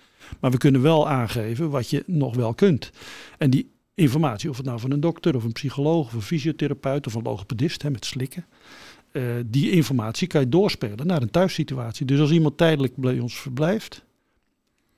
Maar 0.40 0.50
we 0.50 0.58
kunnen 0.58 0.82
wel 0.82 1.08
aangeven 1.08 1.70
wat 1.70 1.90
je 1.90 2.02
nog 2.06 2.36
wel 2.36 2.54
kunt. 2.54 2.90
En 3.38 3.50
die 3.50 3.70
informatie, 3.94 4.50
of 4.50 4.56
het 4.56 4.66
nou 4.66 4.80
van 4.80 4.90
een 4.90 5.00
dokter 5.00 5.36
of 5.36 5.44
een 5.44 5.52
psycholoog 5.52 6.06
of 6.06 6.12
een 6.12 6.22
fysiotherapeut 6.22 7.06
of 7.06 7.14
een 7.14 7.22
logopedist 7.22 7.82
hè, 7.82 7.90
met 7.90 8.04
slikken. 8.04 8.44
eh, 9.12 9.22
die 9.46 9.70
informatie 9.70 10.26
kan 10.26 10.40
je 10.40 10.48
doorspelen 10.48 11.06
naar 11.06 11.22
een 11.22 11.30
thuissituatie. 11.30 12.06
Dus 12.06 12.20
als 12.20 12.30
iemand 12.30 12.56
tijdelijk 12.56 12.96
bij 12.96 13.18
ons 13.18 13.40
verblijft, 13.40 14.04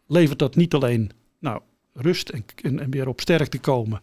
levert 0.06 0.38
dat 0.38 0.56
niet 0.56 0.74
alleen 0.74 1.10
nou, 1.38 1.60
rust 1.92 2.28
en, 2.28 2.44
en, 2.62 2.80
en 2.80 2.90
weer 2.90 3.08
op 3.08 3.20
sterkte 3.20 3.58
komen. 3.58 4.00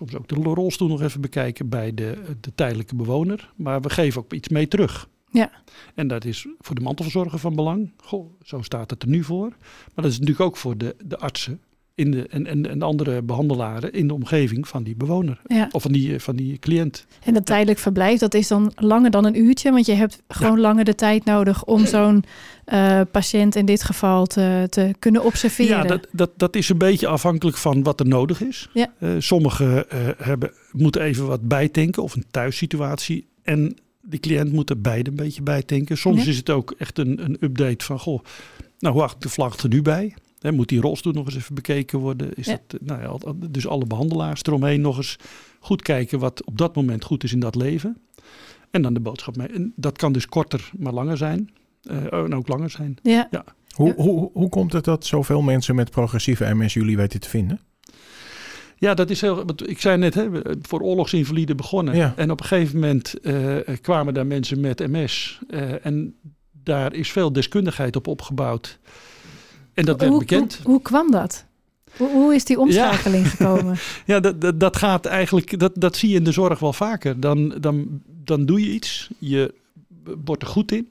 Soms 0.00 0.14
ook 0.14 0.28
de 0.28 0.34
rolstoel 0.34 0.88
nog 0.88 1.02
even 1.02 1.20
bekijken 1.20 1.68
bij 1.68 1.94
de, 1.94 2.36
de 2.40 2.54
tijdelijke 2.54 2.94
bewoner. 2.94 3.52
Maar 3.56 3.80
we 3.80 3.90
geven 3.90 4.20
ook 4.20 4.32
iets 4.32 4.48
mee 4.48 4.68
terug. 4.68 5.08
Ja. 5.30 5.50
En 5.94 6.08
dat 6.08 6.24
is 6.24 6.46
voor 6.58 6.74
de 6.74 6.80
mantelverzorger 6.80 7.38
van 7.38 7.54
belang. 7.54 7.92
Goh, 7.96 8.30
zo 8.42 8.62
staat 8.62 8.90
het 8.90 9.02
er 9.02 9.08
nu 9.08 9.24
voor. 9.24 9.48
Maar 9.48 10.04
dat 10.04 10.04
is 10.04 10.18
natuurlijk 10.18 10.46
ook 10.46 10.56
voor 10.56 10.76
de, 10.76 10.96
de 11.04 11.18
artsen 11.18 11.60
in 12.00 12.10
de, 12.10 12.26
en, 12.28 12.46
en, 12.46 12.68
en 12.70 12.82
andere 12.82 13.22
behandelaren 13.22 13.92
in 13.92 14.06
de 14.06 14.14
omgeving 14.14 14.68
van 14.68 14.82
die 14.82 14.96
bewoner. 14.96 15.40
Ja. 15.46 15.68
Of 15.72 15.82
van 15.82 15.92
die, 15.92 16.18
van 16.18 16.36
die 16.36 16.58
cliënt. 16.58 17.06
En 17.24 17.34
dat 17.34 17.46
tijdelijk 17.46 17.78
verblijf, 17.78 18.18
dat 18.18 18.34
is 18.34 18.48
dan 18.48 18.72
langer 18.76 19.10
dan 19.10 19.24
een 19.24 19.38
uurtje. 19.38 19.70
Want 19.70 19.86
je 19.86 19.92
hebt 19.92 20.22
gewoon 20.28 20.60
langer 20.60 20.84
de 20.84 20.94
tijd 20.94 21.24
nodig 21.24 21.64
om 21.64 21.86
zo'n 21.86 22.24
eh, 22.64 23.00
patiënt 23.10 23.56
in 23.56 23.64
dit 23.64 23.82
geval 23.82 24.26
te, 24.26 24.66
te 24.68 24.94
kunnen 24.98 25.24
observeren. 25.24 25.76
Ja, 25.76 25.84
dat, 25.84 26.06
dat, 26.12 26.30
dat 26.36 26.56
is 26.56 26.68
een 26.68 26.78
beetje 26.78 27.06
afhankelijk 27.06 27.56
van 27.56 27.82
wat 27.82 28.00
er 28.00 28.06
nodig 28.06 28.42
is. 28.42 28.68
Ja. 28.72 28.92
Eh, 28.98 29.10
sommigen 29.18 29.90
eh, 29.90 29.98
hebben, 30.16 30.52
moeten 30.72 31.02
even 31.02 31.26
wat 31.26 31.48
bijtanken 31.48 32.02
of 32.02 32.14
een 32.14 32.24
thuissituatie. 32.30 33.28
En 33.42 33.76
de 34.00 34.18
cliënt 34.18 34.52
moet 34.52 34.70
er 34.70 34.80
beide 34.80 35.10
een 35.10 35.16
beetje 35.16 35.42
bijtanken. 35.42 35.98
Soms 35.98 36.24
Ja. 36.24 36.30
is 36.30 36.36
het 36.36 36.50
ook 36.50 36.74
echt 36.78 36.98
een, 36.98 37.24
een 37.24 37.36
update 37.40 37.84
van, 37.84 37.98
goh, 37.98 38.24
nou 38.78 38.94
hoe 38.94 39.02
acht 39.02 39.22
de 39.22 39.28
vlag 39.28 39.58
er 39.58 39.68
nu 39.68 39.82
bij? 39.82 40.14
Hè, 40.40 40.52
moet 40.52 40.68
die 40.68 40.80
rolstoel 40.80 41.12
nog 41.12 41.26
eens 41.26 41.36
even 41.36 41.54
bekeken 41.54 41.98
worden? 41.98 42.34
Is 42.34 42.46
Ja. 42.46 42.52
dat, 42.66 42.80
eh, 42.80 42.86
nou 42.86 43.02
ja, 43.02 43.32
dus 43.50 43.66
alle 43.66 43.86
behandelaars 43.86 44.42
eromheen 44.42 44.80
nog 44.80 44.96
eens 44.96 45.16
goed 45.60 45.82
kijken 45.82 46.18
wat 46.18 46.44
op 46.44 46.58
dat 46.58 46.74
moment 46.76 47.04
goed 47.04 47.24
is 47.24 47.32
in 47.32 47.40
dat 47.40 47.54
leven. 47.54 47.96
En 48.70 48.82
dan 48.82 48.94
de 48.94 49.00
boodschap 49.00 49.36
mee. 49.36 49.48
En 49.48 49.72
dat 49.76 49.96
kan 49.98 50.12
dus 50.12 50.26
korter, 50.26 50.70
maar 50.78 50.92
langer 50.92 51.16
zijn. 51.16 51.50
Eh, 51.82 52.12
en 52.12 52.34
ook 52.34 52.48
langer 52.48 52.70
zijn. 52.70 52.96
ja. 53.02 53.28
Hoe, 53.70 53.88
Ja. 53.88 53.94
hoe, 54.02 54.30
hoe 54.32 54.48
komt 54.48 54.72
het 54.72 54.84
dat 54.84 55.06
zoveel 55.06 55.42
mensen 55.42 55.74
met 55.74 55.90
progressieve 55.90 56.54
MS 56.54 56.74
jullie 56.74 56.96
weten 56.96 57.20
te 57.20 57.28
vinden? 57.28 57.60
Ja, 58.76 58.94
dat 58.94 59.10
is 59.10 59.20
heel. 59.20 59.34
want 59.44 59.68
Ik 59.70 59.80
zei 59.80 59.96
net, 59.98 60.14
hè, 60.14 60.30
we- 60.30 60.58
voor 60.62 60.80
oorlogsinvaliden 60.80 61.56
begonnen. 61.56 61.96
Ja. 61.96 62.12
En 62.16 62.30
op 62.30 62.40
een 62.40 62.46
gegeven 62.46 62.74
moment 62.80 63.20
eh, 63.20 63.56
kwamen 63.80 64.14
daar 64.14 64.26
mensen 64.26 64.60
met 64.60 64.78
MS. 64.78 65.40
eh, 65.48 65.86
en 65.86 66.14
daar 66.62 66.94
is 66.94 67.10
veel 67.12 67.32
deskundigheid 67.32 67.96
op 67.96 68.06
opgebouwd. 68.06 68.78
En 69.74 69.84
dat 69.84 69.98
werd 69.98 70.10
hoe, 70.10 70.20
bekend. 70.20 70.60
Hoe, 70.62 70.72
hoe 70.72 70.82
kwam 70.82 71.10
dat? 71.10 71.44
Hoe, 71.96 72.10
hoe 72.10 72.34
is 72.34 72.44
die 72.44 72.58
omschakeling 72.58 73.28
gekomen? 73.36 73.76
Ja, 74.06 74.20
dat, 74.20 74.40
dat, 74.40 74.60
dat 74.60 74.76
gaat 74.76 75.06
eigenlijk. 75.06 75.58
Dat, 75.58 75.72
dat 75.74 75.96
zie 75.96 76.08
je 76.08 76.16
in 76.16 76.24
de 76.24 76.32
zorg 76.32 76.58
wel 76.58 76.72
vaker. 76.72 77.20
Dan, 77.20 77.48
dan, 77.60 78.02
dan 78.24 78.44
doe 78.44 78.60
je 78.60 78.70
iets. 78.70 79.10
Je 79.18 79.54
wordt 80.24 80.42
er 80.42 80.48
goed 80.48 80.72
in. 80.72 80.88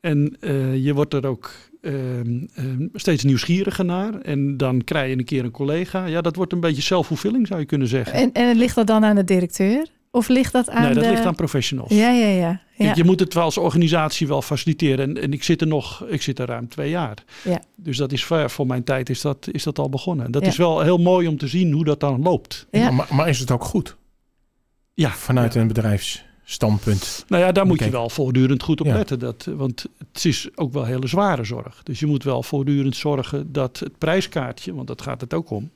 En 0.00 0.36
eh, 0.40 0.84
je 0.84 0.94
wordt 0.94 1.14
er 1.14 1.26
ook 1.26 1.50
ehm, 1.80 2.46
ehm, 2.54 2.86
steeds 2.94 3.24
nieuwsgieriger 3.24 3.84
naar. 3.84 4.20
En 4.20 4.56
dan 4.56 4.84
krijg 4.84 5.10
je 5.10 5.18
een 5.18 5.24
keer 5.24 5.44
een 5.44 5.50
collega. 5.50 6.06
Ja, 6.06 6.20
dat 6.20 6.36
wordt 6.36 6.52
een 6.52 6.60
beetje 6.60 6.82
zelfvervulling, 6.82 7.46
zou 7.46 7.60
je 7.60 7.66
kunnen 7.66 7.88
zeggen. 7.88 8.14
En, 8.14 8.32
en 8.32 8.56
ligt 8.56 8.74
dat 8.74 8.86
dan 8.86 9.04
aan 9.04 9.16
de 9.16 9.24
directeur? 9.24 9.86
Of 10.14 10.28
ligt 10.28 10.52
dat 10.52 10.70
aan 10.70 10.82
nee, 10.82 10.94
dat 10.94 11.02
de... 11.04 11.10
ligt 11.10 11.24
aan 11.24 11.34
professionals. 11.34 11.90
Ja, 11.90 12.10
ja, 12.10 12.26
ja. 12.76 12.94
Je 12.94 13.04
moet 13.04 13.20
het 13.20 13.34
wel 13.34 13.42
als 13.42 13.58
organisatie 13.58 14.26
wel 14.26 14.42
faciliteren. 14.42 15.08
En, 15.08 15.22
en 15.22 15.32
ik 15.32 15.42
zit 15.42 15.60
er 15.60 15.66
nog, 15.66 16.04
ik 16.08 16.22
zit 16.22 16.38
er 16.38 16.46
ruim 16.46 16.68
twee 16.68 16.90
jaar. 16.90 17.16
Ja. 17.44 17.62
Dus 17.76 17.96
dat 17.96 18.12
is 18.12 18.24
voor, 18.24 18.50
voor 18.50 18.66
mijn 18.66 18.84
tijd 18.84 19.10
is 19.10 19.20
dat, 19.20 19.48
is 19.52 19.62
dat 19.62 19.78
al 19.78 19.88
begonnen. 19.88 20.30
Dat 20.30 20.42
Ja. 20.42 20.48
is 20.48 20.56
wel 20.56 20.80
heel 20.80 20.98
mooi 20.98 21.28
om 21.28 21.38
te 21.38 21.46
zien 21.46 21.72
hoe 21.72 21.84
dat 21.84 22.00
dan 22.00 22.22
loopt. 22.22 22.66
Ja. 22.70 22.90
Maar, 22.90 23.06
maar 23.10 23.28
is 23.28 23.38
het 23.38 23.50
ook 23.50 23.64
goed 23.64 23.96
Ja, 24.94 25.10
vanuit 25.10 25.54
ja. 25.54 25.60
een 25.60 25.66
bedrijfsstandpunt? 25.68 27.24
Nou 27.28 27.42
ja, 27.42 27.52
daar 27.52 27.66
moet 27.66 27.78
je 27.78 27.90
wel 27.90 28.10
voortdurend 28.10 28.62
goed 28.62 28.80
op 28.80 28.86
Ja. 28.86 28.94
letten. 28.94 29.18
Dat, 29.18 29.48
want 29.56 29.86
het 30.12 30.24
is 30.24 30.48
ook 30.54 30.72
wel 30.72 30.84
hele 30.84 31.06
zware 31.06 31.44
zorg. 31.44 31.82
Dus 31.82 32.00
je 32.00 32.06
moet 32.06 32.24
wel 32.24 32.42
voortdurend 32.42 32.96
zorgen 32.96 33.52
dat 33.52 33.78
het 33.78 33.98
prijskaartje, 33.98 34.74
want 34.74 34.86
dat 34.86 35.02
gaat 35.02 35.20
het 35.20 35.34
ook 35.34 35.50
om, 35.50 35.70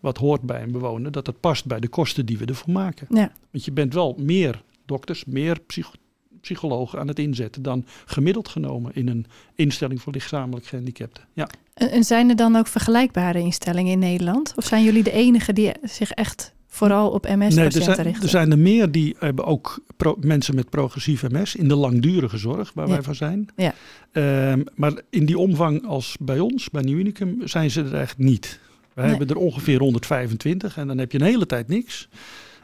wat 0.00 0.18
hoort 0.18 0.40
bij 0.40 0.62
een 0.62 0.72
bewoner, 0.72 1.12
dat 1.12 1.24
dat 1.24 1.40
past 1.40 1.66
bij 1.66 1.80
de 1.80 1.88
kosten 1.88 2.26
die 2.26 2.38
we 2.38 2.44
ervoor 2.44 2.72
maken. 2.72 3.06
Ja. 3.10 3.32
Want 3.50 3.64
je 3.64 3.72
bent 3.72 3.94
wel 3.94 4.14
meer 4.18 4.62
dokters, 4.86 5.24
meer 5.24 5.60
psych- 5.66 5.96
psychologen 6.40 6.98
aan 6.98 7.08
het 7.08 7.18
inzetten 7.18 7.62
dan 7.62 7.84
gemiddeld 8.04 8.48
genomen 8.48 8.94
in 8.94 9.08
een 9.08 9.26
instelling 9.54 10.02
voor 10.02 10.12
lichamelijk 10.12 10.66
gehandicapten. 10.66 11.24
Ja. 11.32 11.48
En, 11.74 12.04
zijn 12.04 12.28
er 12.28 12.36
dan 12.36 12.56
ook 12.56 12.66
vergelijkbare 12.66 13.38
instellingen 13.38 13.92
in 13.92 13.98
Nederland? 13.98 14.52
Of 14.56 14.64
zijn 14.64 14.84
jullie 14.84 15.02
de 15.02 15.12
enige 15.12 15.52
die 15.52 15.72
zich 15.82 16.10
echt 16.10 16.52
vooral 16.66 17.10
op 17.10 17.26
Nee, 17.26 17.36
MS-patiënten 17.36 17.82
zijn, 17.82 18.02
richten? 18.02 18.22
er 18.22 18.28
zijn 18.28 18.50
er 18.50 18.58
meer 18.58 18.90
die 18.90 19.16
hebben 19.18 19.44
ook 19.44 19.80
mensen 20.20 20.54
met 20.54 20.70
progressief 20.70 21.22
MS 21.28 21.56
in 21.56 21.68
de 21.68 21.74
langdurige 21.74 22.36
zorg, 22.38 22.72
waar 22.74 22.86
Ja. 22.86 22.92
wij 22.92 23.02
van 23.02 23.14
zijn. 23.14 23.48
Ja. 23.56 23.74
Ehm, 24.12 24.62
maar 24.74 24.92
in 25.10 25.26
die 25.26 25.38
omvang 25.38 25.86
als 25.86 26.16
bij 26.20 26.40
ons, 26.40 26.70
bij 26.70 26.82
Nieuw 26.82 26.98
Unicum, 26.98 27.40
zijn 27.44 27.70
ze 27.70 27.80
er 27.80 27.94
eigenlijk 27.94 28.30
niet. 28.30 28.60
Wij 28.94 29.04
Nee. 29.06 29.16
hebben 29.16 29.36
er 29.36 29.42
ongeveer 29.42 29.78
125 29.78 30.76
en 30.76 30.86
dan 30.86 30.98
heb 30.98 31.12
je 31.12 31.18
een 31.20 31.24
hele 31.26 31.46
tijd 31.46 31.68
niks. 31.68 32.08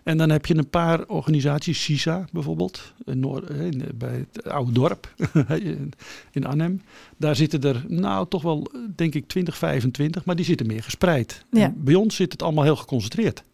En 0.05 0.17
dan 0.17 0.31
heb 0.31 0.47
je 0.47 0.57
een 0.57 0.71
paar 0.71 1.05
organisaties, 1.07 1.83
CISA 1.83 2.25
bijvoorbeeld, 2.33 2.93
in 3.05 3.21
Noor- 3.21 3.45
eh, 3.45 3.67
in, 3.67 3.83
bij 3.95 4.27
het 4.33 4.49
oude 4.49 4.73
dorp 4.73 5.15
in- 5.49 5.93
in 6.33 6.47
Arnhem. 6.47 6.83
Daar 7.17 7.37
zitten 7.37 7.61
er 7.63 7.85
nou 7.89 8.29
toch 8.29 8.43
wel, 8.43 8.71
denk 8.97 9.15
ik, 9.15 9.27
20, 9.29 9.57
25, 9.57 10.25
maar 10.25 10.37
die 10.37 10.45
zitten 10.45 10.67
meer 10.67 10.83
gespreid. 10.83 11.45
Ja. 11.51 11.73
Bij 11.77 11.95
ons 11.95 12.17
zit 12.17 12.33
het 12.33 12.43
allemaal 12.43 12.65
heel 12.65 12.77
geconcentreerd. 12.77 13.45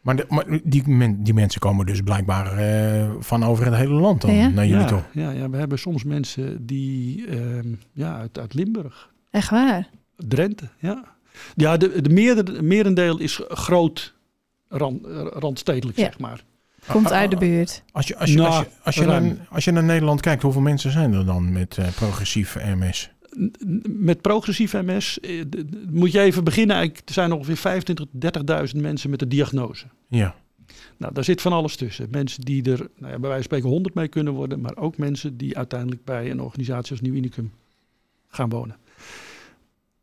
Maar, 0.00 0.16
de- 0.16 0.26
maar 0.28 0.60
die, 0.64 0.88
men- 0.88 1.22
die 1.22 1.34
mensen 1.34 1.60
komen 1.60 1.86
dus 1.86 2.00
blijkbaar 2.00 2.58
eh, 2.58 3.10
van 3.18 3.44
over 3.44 3.64
het 3.64 3.74
hele 3.74 3.94
land 3.94 4.20
dan 4.20 4.34
Ja? 4.34 4.48
naar 4.48 4.66
jullie 4.66 4.86
toe. 4.86 5.02
Ja, 5.12 5.30
ja, 5.30 5.30
ja, 5.30 5.50
we 5.50 5.56
hebben 5.56 5.78
soms 5.78 6.04
mensen 6.04 6.66
die 6.66 7.26
ehm, 7.26 7.68
ja, 7.92 8.16
uit, 8.16 8.38
uit 8.38 8.54
Limburg, 8.54 9.10
Echt 9.30 9.50
waar? 9.50 9.88
Drenthe, 10.16 10.68
ja. 10.78 11.14
Ja, 11.54 11.76
de, 11.76 12.58
merendeel 12.62 13.18
is 13.18 13.40
groot 13.48 14.14
rand, 14.68 15.06
randstedelijk, 15.32 15.98
Ja. 15.98 16.04
zeg 16.04 16.18
maar. 16.18 16.44
Komt 16.86 17.06
Ah, 17.06 17.12
uit 17.12 17.30
de 17.30 17.36
ah, 17.36 17.42
buurt. 17.42 17.82
Als 17.92 18.06
je, 18.06 18.16
als, 18.16 18.30
je, 18.30 18.36
Nou, 18.36 18.48
als, 18.48 18.64
je, 18.64 18.70
als, 18.82 18.94
je 18.94 19.04
ruim. 19.04 19.26
naar, 19.26 19.46
als 19.50 19.64
je 19.64 19.70
naar 19.70 19.84
Nederland 19.84 20.20
kijkt, 20.20 20.42
hoeveel 20.42 20.60
mensen 20.60 20.90
zijn 20.90 21.12
er 21.12 21.26
dan 21.26 21.52
met 21.52 21.78
eh, 21.78 21.88
progressief 21.94 22.54
MS? 22.54 23.10
Met 23.88 24.20
progressief 24.20 24.72
MS 24.72 25.20
eh, 25.20 25.42
moet 25.90 26.12
je 26.12 26.20
even 26.20 26.44
beginnen. 26.44 26.76
Eigenlijk, 26.76 27.08
Er 27.08 27.14
zijn 27.14 27.32
ongeveer 27.32 27.82
25.000 27.82 27.94
tot 27.94 28.08
30.000 28.74 28.80
mensen 28.80 29.10
met 29.10 29.18
de 29.18 29.28
diagnose. 29.28 29.86
Ja. 30.08 30.34
Nou, 30.96 31.14
daar 31.14 31.24
zit 31.24 31.40
van 31.40 31.52
alles 31.52 31.76
tussen. 31.76 32.08
Mensen 32.10 32.40
die 32.40 32.62
er 32.62 32.78
nou 32.78 33.12
ja, 33.12 33.18
bij 33.18 33.18
wijze 33.18 33.34
van 33.34 33.42
spreken 33.42 33.68
100 33.68 33.94
mee 33.94 34.08
kunnen 34.08 34.32
worden, 34.32 34.60
maar 34.60 34.76
ook 34.76 34.96
mensen 34.98 35.36
die 35.36 35.56
uiteindelijk 35.56 36.04
bij 36.04 36.30
een 36.30 36.40
organisatie 36.40 36.90
als 36.90 37.00
Nieuw 37.00 37.14
Unicum 37.14 37.52
gaan 38.28 38.48
wonen. 38.48 38.76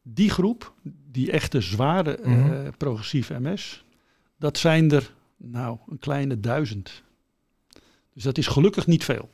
Die 0.04 0.30
groep, 0.30 0.74
die 1.12 1.32
echte 1.32 1.62
zware 1.62 2.16
eh, 2.16 2.32
Mhm. 2.32 2.72
progressieve 2.78 3.40
MS, 3.40 3.84
dat 4.38 4.58
zijn 4.58 4.92
er 4.92 5.14
nou 5.38 5.78
een 5.88 6.00
kleine 6.00 6.40
duizend. 6.40 7.04
Dus 8.14 8.24
dat 8.24 8.38
is 8.38 8.48
gelukkig 8.48 8.88
niet 8.88 9.04
veel. 9.04 9.30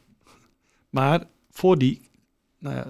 Maar 0.90 1.24
voor 1.52 1.78
die 1.78 2.02
nou 2.60 2.76
ja, 2.76 2.88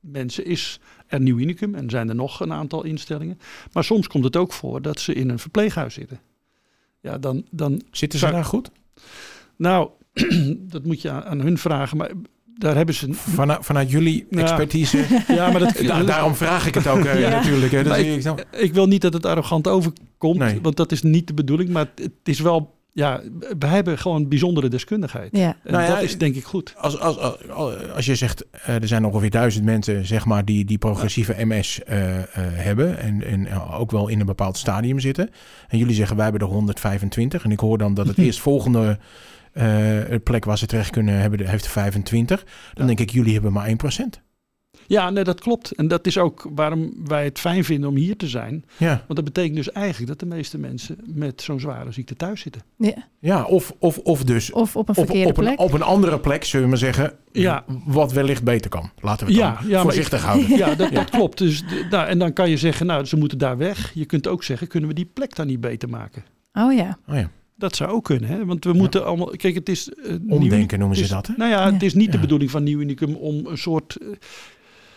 mensen 0.00 0.44
is 0.44 0.80
er 1.06 1.20
Nieuw 1.20 1.38
Unicum 1.38 1.74
en 1.74 1.90
zijn 1.90 2.08
er 2.08 2.14
nog 2.14 2.40
een 2.40 2.52
aantal 2.52 2.84
instellingen. 2.84 3.38
Maar 3.72 3.84
soms 3.84 4.06
komt 4.06 4.24
het 4.24 4.36
ook 4.36 4.52
voor 4.52 4.82
dat 4.82 5.00
ze 5.00 5.12
in 5.14 5.28
een 5.28 5.38
verpleeghuis 5.38 5.94
zitten. 5.94 6.20
Ja, 7.00 7.18
dan, 7.18 7.44
dan 7.50 7.82
Zitten 7.90 8.18
ze 8.18 8.30
daar 8.30 8.44
goed? 8.44 8.70
nou, 9.56 9.90
dat 10.72 10.84
moet 10.84 11.02
je 11.02 11.10
aan, 11.10 11.24
aan 11.24 11.40
hun 11.40 11.58
vragen. 11.58 11.96
Maar 11.96 12.10
daar 12.58 12.76
hebben 12.76 12.94
ze. 12.94 13.08
Vanuit, 13.12 13.64
vanuit 13.64 13.90
jullie 13.90 14.26
expertise. 14.30 14.98
Ja, 15.28 15.50
maar 15.50 15.60
dat, 15.60 15.76
Da- 15.86 16.02
daarom 16.02 16.34
vraag 16.34 16.66
ik 16.66 16.74
het 16.74 16.86
ook 16.86 17.04
eh, 17.04 17.20
Ja. 17.24 17.28
natuurlijk. 17.28 17.72
Hè. 17.72 17.82
Dat 17.82 17.98
ik 18.50 18.74
wil 18.74 18.86
niet 18.86 19.02
dat 19.02 19.12
het 19.12 19.26
arrogant 19.26 19.68
overkomt, 19.68 20.38
Nee. 20.38 20.58
want 20.62 20.76
dat 20.76 20.92
is 20.92 21.02
niet 21.02 21.26
de 21.26 21.34
bedoeling. 21.34 21.70
Maar 21.70 21.86
het, 21.94 22.04
het 22.04 22.12
is 22.28 22.40
wel. 22.40 22.76
Ja, 22.92 23.20
we 23.58 23.66
hebben 23.66 23.98
gewoon 23.98 24.28
bijzondere 24.28 24.68
deskundigheid. 24.68 25.28
Ja. 25.36 25.56
En 25.64 25.72
Nou 25.72 25.84
ja, 25.84 25.88
dat 25.94 26.02
is 26.02 26.18
denk 26.18 26.34
ik 26.34 26.44
goed. 26.44 26.74
Als, 26.76 27.00
als, 27.00 27.18
als, 27.50 27.74
als 27.94 28.06
je 28.06 28.14
zegt, 28.14 28.44
eh, 28.64 28.74
er 28.74 28.88
zijn 28.88 29.04
ongeveer 29.04 29.30
duizend 29.30 29.64
mensen 29.64 30.06
zeg 30.06 30.24
maar, 30.24 30.44
die, 30.44 30.64
die 30.64 30.78
progressieve 30.78 31.34
MS 31.44 31.82
eh, 31.84 32.18
eh, 32.18 32.24
hebben 32.36 32.98
en, 32.98 33.24
en 33.24 33.48
ook 33.72 33.90
wel 33.90 34.08
in 34.08 34.20
een 34.20 34.26
bepaald 34.26 34.56
stadium 34.56 35.00
zitten. 35.00 35.30
En 35.68 35.78
jullie 35.78 35.94
zeggen, 35.94 36.16
wij 36.16 36.24
hebben 36.24 36.42
er 36.48 36.54
125. 36.54 37.44
En 37.44 37.50
ik 37.50 37.60
hoor 37.60 37.78
dan 37.78 37.94
dat 37.94 38.06
het 38.06 38.18
eerstvolgende 38.26 38.98
eh, 39.58 40.18
plek 40.24 40.44
waar 40.44 40.58
ze 40.58 40.66
terecht 40.66 40.90
kunnen 40.90 41.14
hebben, 41.20 41.38
de- 41.38 41.48
heeft 41.48 41.64
er 41.64 41.70
25. 41.70 42.44
Dan 42.44 42.52
Ja. 42.74 42.84
denk 42.86 43.00
ik, 43.00 43.10
jullie 43.10 43.32
hebben 43.32 43.52
maar 43.52 43.68
1%. 43.68 44.20
Ja, 44.86 45.10
nee, 45.10 45.24
dat 45.24 45.40
klopt. 45.40 45.70
En 45.72 45.88
dat 45.88 46.06
is 46.06 46.18
ook 46.18 46.48
waarom 46.54 46.92
wij 47.04 47.24
het 47.24 47.38
fijn 47.38 47.64
vinden 47.64 47.88
om 47.88 47.96
hier 47.96 48.16
te 48.16 48.26
zijn. 48.28 48.64
Ja, 48.76 48.88
Want 48.88 49.14
dat 49.14 49.24
betekent 49.24 49.54
dus 49.56 49.72
eigenlijk 49.72 50.06
dat 50.08 50.20
de 50.28 50.34
meeste 50.36 50.58
mensen 50.58 50.98
met 51.06 51.42
zo'n 51.42 51.60
zware 51.60 51.92
ziekte 51.92 52.14
thuis 52.16 52.40
zitten. 52.40 52.62
ja. 52.76 52.92
ja 53.18 53.44
of, 53.44 53.72
of, 53.78 53.98
of 53.98 54.24
dus 54.24 54.52
Of 54.52 54.76
op 54.76 54.88
een 54.88 54.94
verkeerde 54.94 55.28
op, 55.30 55.36
een, 55.38 55.44
plek. 55.44 55.58
op 55.60 55.72
een 55.72 55.82
andere 55.82 56.20
plek, 56.20 56.44
zullen 56.44 56.64
we 56.64 56.70
maar 56.70 56.78
zeggen, 56.80 57.12
Ja. 57.32 57.64
wat 57.86 58.12
wellicht 58.12 58.42
beter 58.44 58.70
kan. 58.70 58.90
Laten 59.00 59.26
we 59.26 59.32
het 59.32 59.40
Ja, 59.42 59.54
dan 59.60 59.66
ja, 59.68 59.72
maar 59.74 59.82
voorzichtig 59.82 60.22
houden. 60.24 60.56
Ja, 60.56 60.74
dat, 60.74 60.92
dat 60.92 61.10
klopt. 61.10 61.38
Dus, 61.38 61.60
d- 61.60 61.90
nou, 61.90 62.06
en 62.08 62.18
dan 62.18 62.32
kan 62.32 62.50
je 62.50 62.56
zeggen, 62.56 62.86
nou, 62.86 63.04
ze 63.04 63.16
moeten 63.16 63.38
daar 63.38 63.56
weg. 63.56 63.90
Je 63.94 64.04
kunt 64.04 64.26
ook 64.26 64.44
zeggen, 64.44 64.66
kunnen 64.68 64.88
we 64.88 64.94
die 64.94 65.10
plek 65.14 65.34
dan 65.36 65.46
niet 65.46 65.60
beter 65.60 65.88
maken? 65.88 66.24
Oh 66.52 66.72
ja. 66.74 66.98
Oh 67.08 67.14
ja. 67.14 67.30
Dat 67.58 67.76
zou 67.76 67.90
ook 67.90 68.04
kunnen, 68.04 68.28
hè? 68.30 68.44
Want 68.44 68.64
we 68.64 68.72
moeten 68.72 69.04
allemaal. 69.06 69.26
Kijk, 69.36 69.54
het 69.54 69.68
is. 69.68 69.90
Nieuw- 70.20 70.36
Omdenken 70.36 70.78
noemen 70.78 70.96
ze 70.96 71.02
is- 71.02 71.08
dat. 71.08 71.26
Hè? 71.26 71.32
Nou 71.36 71.50
ja, 71.50 71.64
het 71.72 71.80
Ja. 71.80 71.86
is 71.86 71.94
niet 71.94 72.12
de 72.12 72.18
bedoeling 72.18 72.50
van 72.50 72.62
Nieuw 72.62 72.78
Unicum 72.80 73.14
om 73.14 73.46
een 73.46 73.58
soort. 73.58 73.96
eh, 73.96 74.08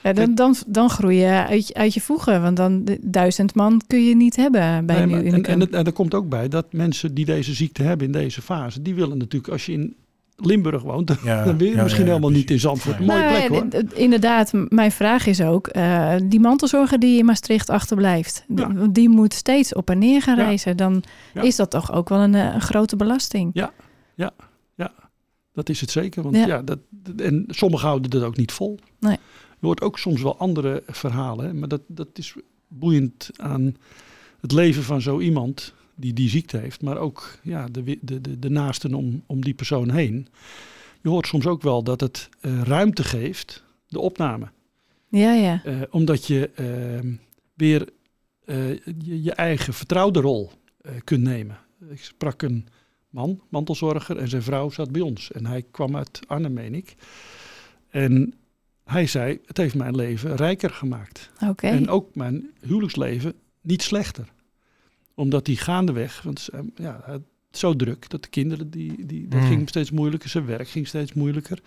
Ja, 0.03 0.13
dan, 0.13 0.35
dan, 0.35 0.55
dan 0.67 0.89
groei 0.89 1.17
je 1.17 1.45
uit, 1.47 1.67
je- 1.67 1.73
uit 1.73 1.93
je 1.93 2.01
voegen. 2.01 2.41
Want 2.41 2.57
dan 2.57 2.87
duizend 3.01 3.55
man 3.55 3.81
kun 3.87 4.05
je 4.05 4.15
niet 4.15 4.35
hebben 4.35 4.85
bij 4.85 4.95
nee, 4.97 5.05
Nieuw 5.05 5.15
en, 5.17 5.25
Unicum. 5.25 5.43
en, 5.53 5.59
het- 5.59 5.73
en 5.73 5.85
er 5.85 5.91
komt 5.91 6.13
ook 6.13 6.29
bij 6.29 6.47
dat 6.47 6.73
mensen 6.73 7.13
die 7.13 7.25
deze 7.25 7.53
ziekte 7.53 7.83
hebben 7.83 8.05
in 8.05 8.11
deze 8.13 8.41
fase, 8.41 8.81
die 8.81 8.95
willen 8.95 9.17
natuurlijk, 9.17 9.51
als 9.53 9.65
je 9.65 9.71
in 9.71 9.95
Limburg 10.41 10.81
woont, 10.81 11.07
dan 11.07 11.17
Ja, 11.23 11.43
ja, 11.45 11.53
misschien 11.83 12.03
ja, 12.05 12.09
helemaal 12.09 12.29
niet 12.29 12.51
in. 12.51 12.59
Zandvoort. 12.59 12.99
Een 12.99 13.05
mooie 13.05 13.19
Nou, 13.19 13.47
plek 13.47 13.49
hoor. 13.49 13.67
d- 13.83 13.89
d- 13.89 13.93
Inderdaad, 13.93 14.51
mijn 14.69 14.91
vraag 14.91 15.25
is 15.27 15.41
ook, 15.41 15.67
eh, 15.67 16.15
die 16.23 16.39
mantelzorger 16.39 16.99
die 16.99 17.17
in 17.17 17.25
Maastricht 17.25 17.69
achterblijft, 17.69 18.45
Ja. 18.55 18.87
die 18.91 19.09
moet 19.09 19.33
steeds 19.33 19.73
op 19.73 19.89
en 19.89 19.97
neer 19.97 20.21
gaan 20.21 20.37
Ja. 20.37 20.43
reizen. 20.43 20.77
Dan 20.77 21.03
Ja. 21.33 21.41
is 21.41 21.55
dat 21.55 21.69
toch 21.71 21.91
ook 21.93 22.09
wel 22.09 22.19
een, 22.19 22.35
eh, 22.35 22.53
een 22.53 22.61
grote 22.61 22.95
belasting. 22.95 23.69
Dat 25.53 25.69
is 25.69 25.81
het 25.81 25.91
zeker. 25.91 26.23
Want 26.23 26.35
Ja. 26.35 26.45
ja, 26.45 26.61
dat, 26.61 26.79
en 27.17 27.45
sommigen 27.47 27.87
houden 27.87 28.09
dat 28.09 28.23
ook 28.23 28.37
niet 28.37 28.51
vol. 28.51 28.79
Nee. 28.99 29.17
Je 29.59 29.65
hoort 29.65 29.81
ook 29.81 29.99
soms 29.99 30.21
wel 30.21 30.37
andere 30.37 30.83
verhalen. 30.87 31.59
Maar 31.59 31.67
dat, 31.67 31.81
dat 31.87 32.07
is 32.13 32.35
boeiend 32.67 33.29
aan 33.35 33.75
het 34.41 34.51
leven 34.51 34.83
van 34.83 35.01
zo 35.01 35.19
iemand 35.19 35.73
die 36.01 36.13
die 36.13 36.29
ziekte 36.29 36.57
heeft. 36.57 36.81
Maar 36.81 36.97
ook 36.97 37.39
ja, 37.43 37.67
de, 37.71 37.97
de, 38.01 38.21
de, 38.21 38.39
de 38.39 38.49
naasten 38.49 38.93
om, 38.93 39.23
om 39.25 39.41
die 39.41 39.53
persoon 39.53 39.91
heen. 39.91 40.27
Je 41.01 41.09
hoort 41.09 41.27
soms 41.27 41.45
ook 41.45 41.61
wel 41.61 41.83
dat 41.83 42.01
het 42.01 42.29
eh, 42.39 42.61
ruimte 42.61 43.03
geeft, 43.03 43.63
de 43.87 43.99
opname. 43.99 44.49
Ja, 45.07 45.33
ja. 45.33 45.61
Eh, 45.63 45.81
omdat 45.89 46.27
je 46.27 46.49
ehm, 46.55 47.13
weer 47.53 47.89
eh, 48.45 48.77
je, 48.83 49.23
je 49.23 49.33
eigen 49.33 49.73
vertrouwde 49.73 50.19
rol 50.19 50.51
kunt 51.03 51.23
nemen. 51.23 51.57
Ik 51.89 52.03
sprak 52.03 52.41
een 52.41 52.67
man, 53.09 53.41
mantelzorger, 53.49 54.17
en 54.17 54.27
zijn 54.27 54.43
vrouw 54.43 54.69
zat 54.69 54.91
bij 54.91 55.01
ons. 55.01 55.31
En 55.31 55.45
hij 55.45 55.65
kwam 55.71 55.95
uit 55.95 56.19
Arnhem, 56.27 56.53
meen 56.53 56.75
ik. 56.75 56.95
En 57.89 58.33
hij 58.83 59.07
zei, 59.07 59.39
het 59.45 59.57
heeft 59.57 59.75
mijn 59.75 59.95
leven 59.95 60.35
rijker 60.35 60.69
gemaakt. 60.69 61.31
En 61.55 61.89
ook 61.89 62.15
mijn 62.15 62.49
huwelijksleven 62.59 63.33
niet 63.61 63.81
slechter. 63.81 64.31
Omdat 65.15 65.47
hij 65.47 65.55
gaandeweg, 65.55 66.21
want 66.21 66.47
eh, 66.47 66.59
ja, 66.75 67.19
zo 67.51 67.75
druk 67.75 68.09
dat 68.09 68.21
de 68.23 68.29
kinderen, 68.29 68.69
die, 68.69 69.05
die, 69.05 69.27
dat 69.27 69.39
Mm. 69.39 69.47
ging 69.47 69.69
steeds 69.69 69.91
moeilijker. 69.91 70.29
Zijn 70.29 70.45
werk 70.45 70.67
ging 70.69 70.87
steeds 70.87 71.13
moeilijker. 71.13 71.59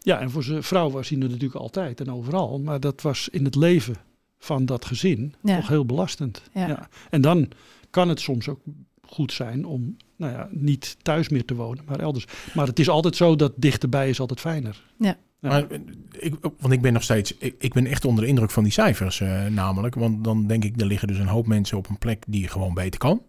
Ja, 0.00 0.20
en 0.20 0.30
voor 0.30 0.42
zijn 0.42 0.62
vrouw 0.62 0.90
was 0.90 1.08
hij 1.08 1.18
er 1.20 1.28
natuurlijk 1.28 1.54
altijd 1.60 2.00
en 2.00 2.12
overal. 2.12 2.60
Maar 2.60 2.80
dat 2.80 3.02
was 3.02 3.28
in 3.28 3.44
het 3.44 3.54
leven 3.54 3.96
van 4.38 4.66
dat 4.66 4.84
gezin 4.84 5.34
Ja. 5.42 5.56
toch 5.56 5.68
heel 5.68 5.84
belastend. 5.86 6.42
Ja. 6.54 6.88
En 7.10 7.20
dan 7.20 7.48
kan 7.90 8.08
het 8.08 8.20
soms 8.20 8.48
ook 8.48 8.60
goed 9.06 9.32
zijn 9.32 9.64
om 9.64 9.96
nou 10.16 10.32
ja, 10.32 10.48
niet 10.50 10.96
thuis 11.02 11.28
meer 11.28 11.44
te 11.44 11.54
wonen, 11.54 11.84
maar 11.86 12.00
elders. 12.00 12.24
Maar 12.54 12.66
het 12.66 12.78
is 12.78 12.88
altijd 12.88 13.16
zo 13.16 13.36
dat 13.36 13.52
dichterbij 13.56 14.08
is 14.08 14.20
altijd 14.20 14.40
fijner. 14.40 14.84
Ja. 14.98 15.16
Maar, 15.40 15.70
eh, 15.70 15.78
ik, 16.18 16.34
want 16.40 16.72
ik 16.72 16.80
ben 16.80 16.92
nog 16.92 17.02
steeds, 17.02 17.36
ik, 17.38 17.72
ben 17.72 17.86
echt 17.86 18.04
onder 18.04 18.24
de 18.24 18.30
indruk 18.30 18.50
van 18.50 18.62
die 18.62 18.72
cijfers 18.72 19.20
eh, 19.20 19.46
namelijk. 19.46 19.94
Want 19.94 20.24
dan 20.24 20.46
denk 20.46 20.64
ik, 20.64 20.80
er 20.80 20.86
liggen 20.86 21.08
dus 21.08 21.18
een 21.18 21.26
hoop 21.26 21.46
mensen 21.46 21.78
op 21.78 21.88
een 21.88 21.98
plek 21.98 22.24
die 22.28 22.48
gewoon 22.48 22.74
beter 22.74 22.98
kan. 22.98 23.22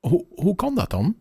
Hoe, 0.00 0.24
hoe 0.34 0.54
kan 0.54 0.74
dat 0.74 0.90
dan? 0.90 1.16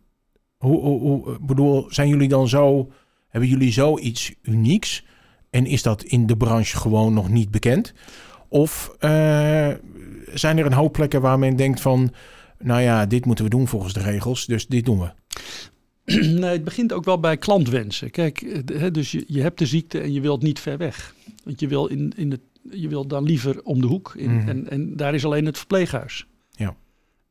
Hoe, 0.57 0.81
hoe, 0.81 1.33
ik 1.33 1.45
bedoel, 1.45 1.85
zijn 1.89 2.07
jullie 2.07 2.27
dan 2.27 2.47
zo, 2.47 2.91
hebben 3.27 3.49
jullie 3.49 3.71
zoiets 3.71 4.33
unieks? 4.41 5.05
En 5.49 5.65
is 5.65 5.83
dat 5.83 6.03
in 6.03 6.25
de 6.25 6.37
branche 6.37 6.77
gewoon 6.77 7.13
nog 7.13 7.29
niet 7.29 7.51
bekend? 7.51 7.93
Of 8.47 8.95
eh, 8.99 9.69
zijn 10.33 10.57
er 10.57 10.65
een 10.65 10.73
hoop 10.73 10.93
plekken 10.93 11.21
waar 11.21 11.39
men 11.39 11.55
denkt 11.55 11.81
van, 11.81 12.13
nou 12.59 12.81
ja, 12.81 13.05
dit 13.05 13.25
moeten 13.25 13.43
we 13.43 13.49
doen 13.49 13.67
volgens 13.67 13.93
de 13.93 14.01
regels, 14.01 14.45
dus 14.45 14.67
dit 14.67 14.85
doen 14.85 14.99
we. 14.99 15.11
nee, 16.39 16.51
het 16.51 16.63
begint 16.63 16.93
ook 16.93 17.03
wel 17.05 17.19
bij 17.19 17.37
klantwensen. 17.37 18.11
Kijk, 18.11 18.61
de- 18.67 18.77
hè, 18.77 18.91
dus 18.91 19.11
je, 19.11 19.23
je 19.27 19.41
hebt 19.41 19.59
de 19.59 19.65
ziekte 19.65 19.99
en 19.99 20.13
je 20.13 20.21
wilt 20.21 20.41
niet 20.41 20.59
ver 20.59 20.77
weg. 20.77 21.15
Want 21.43 21.59
je 21.59 21.67
wil, 21.67 21.85
in, 21.87 22.13
in 22.15 22.31
het, 22.31 22.41
je 22.71 22.87
wil 22.87 23.07
dan 23.07 23.23
liever 23.23 23.63
om 23.63 23.81
de 23.81 23.87
hoek. 23.87 24.13
In, 24.17 24.35
Mhm. 24.35 24.49
en, 24.49 24.69
en 24.69 24.95
daar 24.95 25.13
is 25.13 25.25
alleen 25.25 25.45
het 25.45 25.57
verpleeghuis. 25.57 26.25
Ja. 26.51 26.75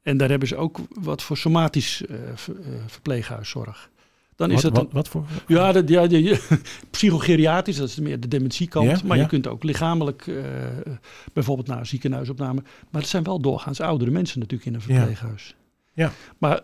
En 0.03 0.17
daar 0.17 0.29
hebben 0.29 0.49
ze 0.49 0.57
ook 0.57 0.79
wat 1.01 1.23
voor 1.23 1.37
somatisch 1.37 2.07
eh, 2.07 2.17
ver- 2.35 2.61
eh, 2.61 2.67
verpleeghuiszorg. 2.87 3.91
Dan 4.37 4.51
is 4.51 4.63
Wat, 4.63 4.75
dat 4.75 4.93
wat, 4.93 5.09
voor? 5.09 5.27
ja, 5.47 5.73
dat, 5.73 5.89
ja, 5.89 6.07
psychogeriatrisch, 6.91 7.77
dat 7.77 7.89
is 7.89 7.97
meer 7.99 8.21
de 8.21 8.29
dementiekant. 8.29 8.91
Ja, 8.91 8.99
maar 9.05 9.19
je 9.19 9.27
kunt 9.27 9.47
ook 9.47 9.63
lichamelijk, 9.63 10.27
eh, 10.27 10.35
bijvoorbeeld 11.33 11.67
naar 11.69 11.79
een 11.79 11.87
ziekenhuisopname. 11.87 12.63
Maar 12.91 13.01
het 13.01 13.11
zijn 13.11 13.23
wel 13.25 13.41
doorgaans 13.41 13.81
oudere 13.81 14.11
mensen 14.11 14.39
natuurlijk 14.41 14.69
in 14.69 14.75
een 14.75 14.81
Ja. 14.87 14.95
verpleeghuis. 14.95 15.55
Ja. 15.95 16.13
Maar 16.39 16.61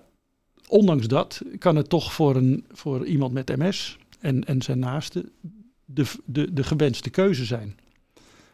ondanks 0.74 1.06
dat 1.06 1.42
kan 1.58 1.76
het 1.76 1.88
toch 1.88 2.12
voor, 2.12 2.36
een, 2.36 2.64
voor 2.72 3.06
iemand 3.06 3.32
met 3.32 3.56
MS 3.56 3.98
en, 4.20 4.44
en 4.44 4.62
zijn 4.62 4.78
naasten 4.78 5.30
de, 5.84 6.04
de, 6.24 6.52
de 6.52 6.62
gewenste 6.64 7.10
keuze 7.10 7.44
zijn. 7.44 7.76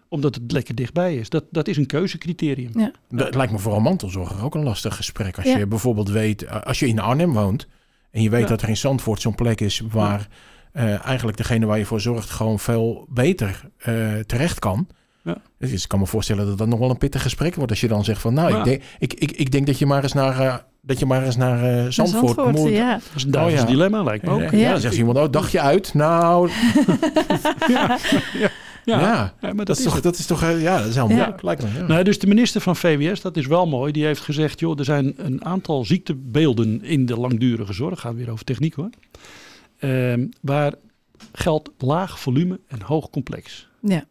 Omdat 0.09 0.35
het 0.35 0.53
lekker 0.53 0.75
dichtbij 0.75 1.17
is. 1.17 1.29
Dat, 1.29 1.45
dat 1.50 1.69
is 1.69 1.77
een 1.77 1.87
keuzecriterium. 1.87 2.71
Ja. 2.79 2.93
Dat 3.09 3.35
lijkt 3.35 3.53
me 3.53 3.59
vooral 3.59 3.81
mantelzorger 3.81 4.45
ook 4.45 4.55
een 4.55 4.62
lastig 4.62 4.97
gesprek. 4.97 5.37
Als 5.37 5.47
Ja. 5.47 5.59
je 5.59 5.67
bijvoorbeeld 5.67 6.09
weet, 6.11 6.43
eh, 6.43 6.61
als 6.61 6.79
je 6.79 6.87
in 6.87 6.99
Arnhem 6.99 7.33
woont 7.33 7.67
en 8.11 8.23
je 8.23 8.31
weet 8.31 8.41
Ja. 8.43 8.47
dat 8.47 8.62
er 8.62 8.69
in 8.69 8.77
Zandvoort 8.77 9.21
zo'n 9.21 9.35
plek 9.35 9.61
is 9.61 9.83
waar 9.91 10.29
eh, 10.73 11.05
eigenlijk 11.07 11.37
degene 11.37 11.67
waar 11.67 11.79
je 11.79 11.85
voor 11.85 12.00
zorgt 12.00 12.31
gewoon 12.31 12.59
veel 12.59 13.07
beter 13.09 13.71
eh, 13.77 14.19
terecht 14.19 14.59
kan. 14.59 14.87
Ja. 15.25 15.43
Dus 15.59 15.73
ik 15.73 15.89
kan 15.89 15.99
me 15.99 16.07
voorstellen 16.07 16.47
dat 16.47 16.59
dat 16.59 16.69
nog 16.69 16.79
wel 16.79 16.91
een 16.91 16.99
pittig 16.99 17.23
gesprek 17.23 17.55
wordt 17.55 17.71
als 17.71 17.81
je 17.81 17.89
dan 17.89 18.05
zegt 18.05 18.21
van 18.21 18.35
nou, 18.35 18.50
Ja. 18.53 18.59
ik, 18.59 18.65
denk, 18.65 18.83
ik, 18.99 19.15
ik, 19.15 19.31
ik 19.33 19.50
denk 19.50 19.67
dat 19.67 19.79
je 19.79 19.87
maar 19.87 20.03
eens 20.03 20.12
naar, 20.12 20.41
eh, 20.41 20.55
Dat 20.83 20.99
je 20.99 21.07
maar 21.07 21.25
eens 21.25 21.37
naar 21.37 21.57
eh, 21.65 21.83
Naar 21.83 21.93
Zandvoort, 21.93 22.53
moet. 22.57 22.71
ja. 22.71 22.93
Dat 22.95 23.03
is 23.17 23.25
een 23.25 23.31
duivels 23.31 23.61
ja. 23.61 23.67
dilemma, 23.67 24.03
lijkt 24.03 24.25
me 24.25 24.31
ook. 24.31 24.51
Ja, 24.51 24.57
Ja. 24.59 24.71
dan 24.71 24.81
zegt 24.81 24.97
iemand, 24.97 25.19
oh, 25.19 25.31
dagje 25.31 25.61
uit. 25.61 25.95
Nou, 25.95 26.51
Ja, 27.69 27.99
ja. 29.01 29.01
Ja, 29.05 29.35
maar 29.41 29.55
Dat, 29.55 29.67
dat, 29.67 29.79
is 29.79 29.85
toch, 29.85 30.01
dat 30.01 30.19
is 30.19 30.27
toch, 30.27 30.43
eh, 30.43 30.63
ja, 30.63 30.79
dat 30.79 30.87
is 30.87 30.95
helemaal 30.95 31.17
Ja. 31.17 31.23
moeilijk, 31.23 31.43
lijkt 31.43 31.63
me. 31.63 31.69
Ja. 31.79 31.87
Nou, 31.87 32.05
dus 32.05 32.19
de 32.19 32.27
minister 32.27 32.61
van 32.61 32.77
VWS, 32.77 33.21
dat 33.21 33.37
is 33.37 33.47
wel 33.47 33.67
mooi, 33.67 33.93
die 33.93 34.05
heeft 34.05 34.21
gezegd: 34.21 34.61
joh, 34.61 34.79
er 34.79 34.85
zijn 34.85 35.15
een 35.17 35.45
aantal 35.45 35.85
ziektebeelden 35.85 36.83
in 36.85 37.07
de 37.07 37.17
langdurige 37.17 37.73
zorg, 37.73 38.01
gaat 38.01 38.15
weer 38.15 38.31
over 38.31 38.45
techniek 38.45 38.75
hoor, 38.75 38.89
ehm, 39.79 40.27
waar 40.41 40.73
geldt 41.33 41.71
laag 41.79 42.21
volume 42.21 42.61
en 42.69 42.83
hoog 42.83 43.11
complex. 43.11 43.69
Ja. 43.81 44.05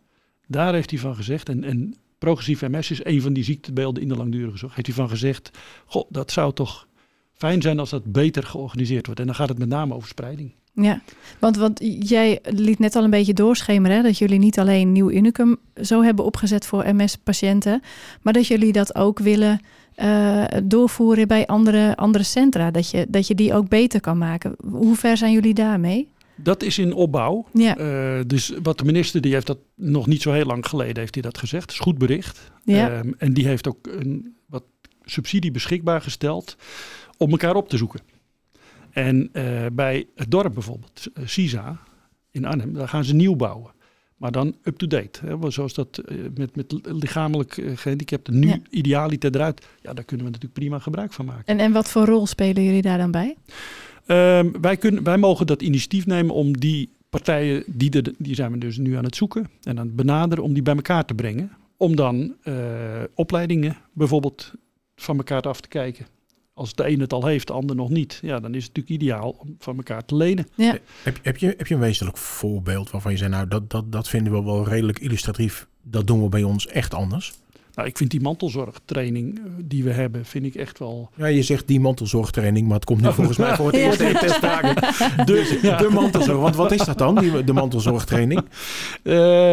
Daar 0.48 0.74
heeft 0.74 0.90
hij 0.90 1.00
van 1.00 1.16
gezegd, 1.16 1.50
en, 1.50 1.64
en 1.64 1.96
progressief 2.20 2.62
MS 2.62 2.92
is 2.92 3.06
een 3.06 3.22
van 3.22 3.34
die 3.34 3.44
ziektebeelden 3.44 4.02
in 4.04 4.10
de 4.10 4.16
langdurige 4.16 4.58
zorg, 4.58 4.76
heeft 4.76 4.88
hij 4.88 4.96
van 4.96 5.10
gezegd: 5.10 5.50
goh, 5.86 6.06
dat 6.10 6.32
zou 6.32 6.54
toch 6.54 6.88
fijn 7.34 7.62
zijn 7.62 7.80
als 7.80 7.90
dat 7.90 8.12
beter 8.12 8.44
georganiseerd 8.44 9.06
wordt. 9.06 9.20
En 9.20 9.26
dan 9.26 9.36
gaat 9.36 9.50
het 9.50 9.60
met 9.60 9.70
name 9.70 9.94
over 9.94 10.08
spreiding. 10.08 10.54
Ja, 10.74 11.02
want, 11.40 11.58
want 11.58 11.80
jij 12.00 12.40
liet 12.44 12.80
net 12.80 12.96
al 12.96 13.04
een 13.04 13.10
beetje 13.10 13.34
doorschemeren 13.34 13.98
hè, 13.98 14.04
dat 14.04 14.18
jullie 14.18 14.40
niet 14.40 14.60
alleen 14.60 14.92
Nieuw 14.92 15.12
Unicum 15.12 15.58
zo 15.82 16.02
hebben 16.04 16.26
opgezet 16.26 16.66
voor 16.66 16.96
MS-patiënten, 16.96 17.82
maar 18.22 18.34
dat 18.34 18.48
jullie 18.48 18.72
dat 18.72 18.96
ook 18.96 19.20
willen 19.20 19.60
eh, 19.96 20.44
doorvoeren 20.64 21.28
bij 21.28 21.48
andere, 21.48 21.96
andere 21.96 22.24
centra, 22.24 22.72
dat 22.72 22.90
je, 22.90 23.06
dat 23.10 23.28
je 23.28 23.36
die 23.36 23.54
ook 23.54 23.70
beter 23.70 24.02
kan 24.02 24.18
maken. 24.18 24.56
Hoe 24.72 24.96
ver 24.96 25.18
zijn 25.18 25.34
jullie 25.34 25.54
daarmee? 25.54 26.10
Dat 26.43 26.63
is 26.63 26.77
in 26.77 26.93
opbouw. 26.93 27.46
Ja, 27.53 27.77
Eh, 27.77 28.19
dus 28.27 28.53
wat 28.63 28.77
de 28.77 28.84
minister, 28.86 29.22
die 29.22 29.34
heeft 29.34 29.48
dat 29.48 29.58
nog 29.75 30.08
niet 30.08 30.22
zo 30.22 30.31
heel 30.31 30.46
lang 30.46 30.65
geleden, 30.67 30.98
heeft 30.98 31.13
hij 31.13 31.24
dat 31.24 31.38
gezegd. 31.38 31.65
Dat 31.65 31.75
is 31.75 31.81
goed 31.81 31.98
bericht. 31.98 32.51
ja, 32.63 32.89
Ehm, 32.89 33.12
en 33.17 33.34
die 33.34 33.48
heeft 33.48 33.67
ook 33.67 33.88
een, 33.88 34.36
wat 34.48 34.63
subsidie 35.05 35.51
beschikbaar 35.51 36.01
gesteld 36.01 36.55
om 37.17 37.31
elkaar 37.31 37.55
op 37.55 37.69
te 37.69 37.77
zoeken. 37.77 38.00
En 38.91 39.29
eh, 39.34 39.65
bij 39.74 40.05
het 40.15 40.31
dorp 40.31 40.53
bijvoorbeeld, 40.53 41.08
eh, 41.13 41.24
Sisa 41.25 41.79
in 42.31 42.46
Arnhem, 42.46 42.74
daar 42.74 42.88
gaan 42.88 43.03
ze 43.03 43.15
nieuw 43.15 43.36
bouwen. 43.36 43.72
Maar 44.17 44.31
dan 44.31 44.55
up-to-date. 44.63 45.38
Zoals 45.48 45.74
dat 45.74 46.01
met, 46.36 46.55
met 46.55 46.74
lichamelijk 46.84 47.58
eh, 47.58 47.72
gehandicapten 47.77 48.39
nu 48.39 48.48
Ja. 48.48 48.58
idealiter 48.69 49.36
eruit. 49.36 49.67
Ja, 49.81 49.93
daar 49.93 50.03
kunnen 50.03 50.25
we 50.25 50.31
natuurlijk 50.31 50.60
prima 50.60 50.79
gebruik 50.79 51.13
van 51.13 51.25
maken. 51.25 51.43
en, 51.46 51.60
en 51.60 51.72
wat 51.72 51.89
voor 51.89 52.05
rol 52.05 52.27
spelen 52.27 52.63
jullie 52.63 52.81
daar 52.81 52.98
dan 52.98 53.12
bij? 53.12 53.36
Ehm, 54.10 54.51
wij, 54.62 54.78
kunnen, 54.78 55.04
wij 55.04 55.18
mogen 55.18 55.48
dat 55.48 55.62
initiatief 55.62 56.06
nemen 56.06 56.36
om 56.36 56.58
die 56.58 56.89
partijen, 57.10 57.63
die, 57.68 57.92
er, 57.92 58.13
die 58.18 58.36
zijn 58.36 58.51
we 58.51 58.58
dus 58.58 58.78
nu 58.78 58.96
aan 58.96 59.04
het 59.04 59.16
zoeken 59.16 59.48
en 59.63 59.80
aan 59.80 59.86
het 59.86 59.96
benaderen, 59.96 60.44
om 60.44 60.54
die 60.54 60.63
bij 60.63 60.75
elkaar 60.75 61.06
te 61.06 61.13
brengen. 61.13 61.51
Om 61.78 61.96
dan 61.96 62.36
eh, 62.44 62.56
opleidingen 63.16 63.78
bijvoorbeeld 63.94 64.54
van 64.96 65.18
elkaar 65.18 65.42
af 65.42 65.62
te 65.62 65.68
kijken. 65.68 66.06
Als 66.54 66.74
de 66.74 66.89
een 66.89 67.00
het 67.00 67.13
al 67.13 67.25
heeft, 67.25 67.48
de 67.48 67.54
ander 67.54 67.75
nog 67.75 67.89
niet. 67.89 68.20
Ja, 68.22 68.39
dan 68.39 68.56
is 68.56 68.63
het 68.63 68.75
natuurlijk 68.75 69.04
ideaal 69.04 69.36
om 69.39 69.56
van 69.60 69.78
elkaar 69.78 70.06
te 70.06 70.16
lenen. 70.16 70.48
Heb, 71.04 71.20
heb, 71.22 71.38
je, 71.38 71.54
heb 71.58 71.68
je 71.68 71.74
een 71.74 71.80
wezenlijk 71.80 72.18
voorbeeld 72.18 72.92
waarvan 72.92 73.12
je 73.12 73.18
zei, 73.18 73.30
nou, 73.30 73.48
dat, 73.48 73.70
dat, 73.70 73.92
dat 73.92 74.10
vinden 74.10 74.34
we 74.34 74.44
wel 74.44 74.68
redelijk 74.68 75.00
illustratief. 75.00 75.68
Dat 75.82 76.08
doen 76.08 76.24
we 76.24 76.30
bij 76.30 76.44
ons 76.44 76.68
echt 76.68 76.94
anders. 76.94 77.34
Nou, 77.76 77.88
ik 77.88 77.98
vind 77.98 78.12
die 78.12 78.22
mantelzorgtraining 78.22 79.38
eh, 79.38 79.44
die 79.58 79.84
we 79.84 79.92
hebben, 79.92 80.26
vind 80.26 80.46
ik 80.46 80.56
echt 80.56 80.80
wel... 80.80 81.10
Ja, 81.16 81.26
je 81.26 81.44
zegt 81.44 81.68
die 81.68 81.80
mantelzorgtraining, 81.80 82.68
maar 82.68 82.76
het 82.76 82.86
komt 82.86 83.02
nu 83.02 83.14
volgens 83.14 83.38
mij 83.38 83.56
voor 83.56 83.66
het 83.68 83.76
Ja. 83.80 83.86
eerst 83.86 84.00
in 84.00 84.14
ter 84.14 84.30
sprake. 84.30 84.74
De, 85.26 85.60
Ja. 85.62 85.78
de 85.78 85.90
mantelzorg. 85.90 86.40
Want 86.40 86.56
wat 86.56 86.72
is 86.72 86.86
dat 86.86 86.98
dan, 86.98 87.16
die, 87.16 87.44
de 87.44 87.54
mantelzorgtraining? 87.54 88.40
Eh, 88.40 88.50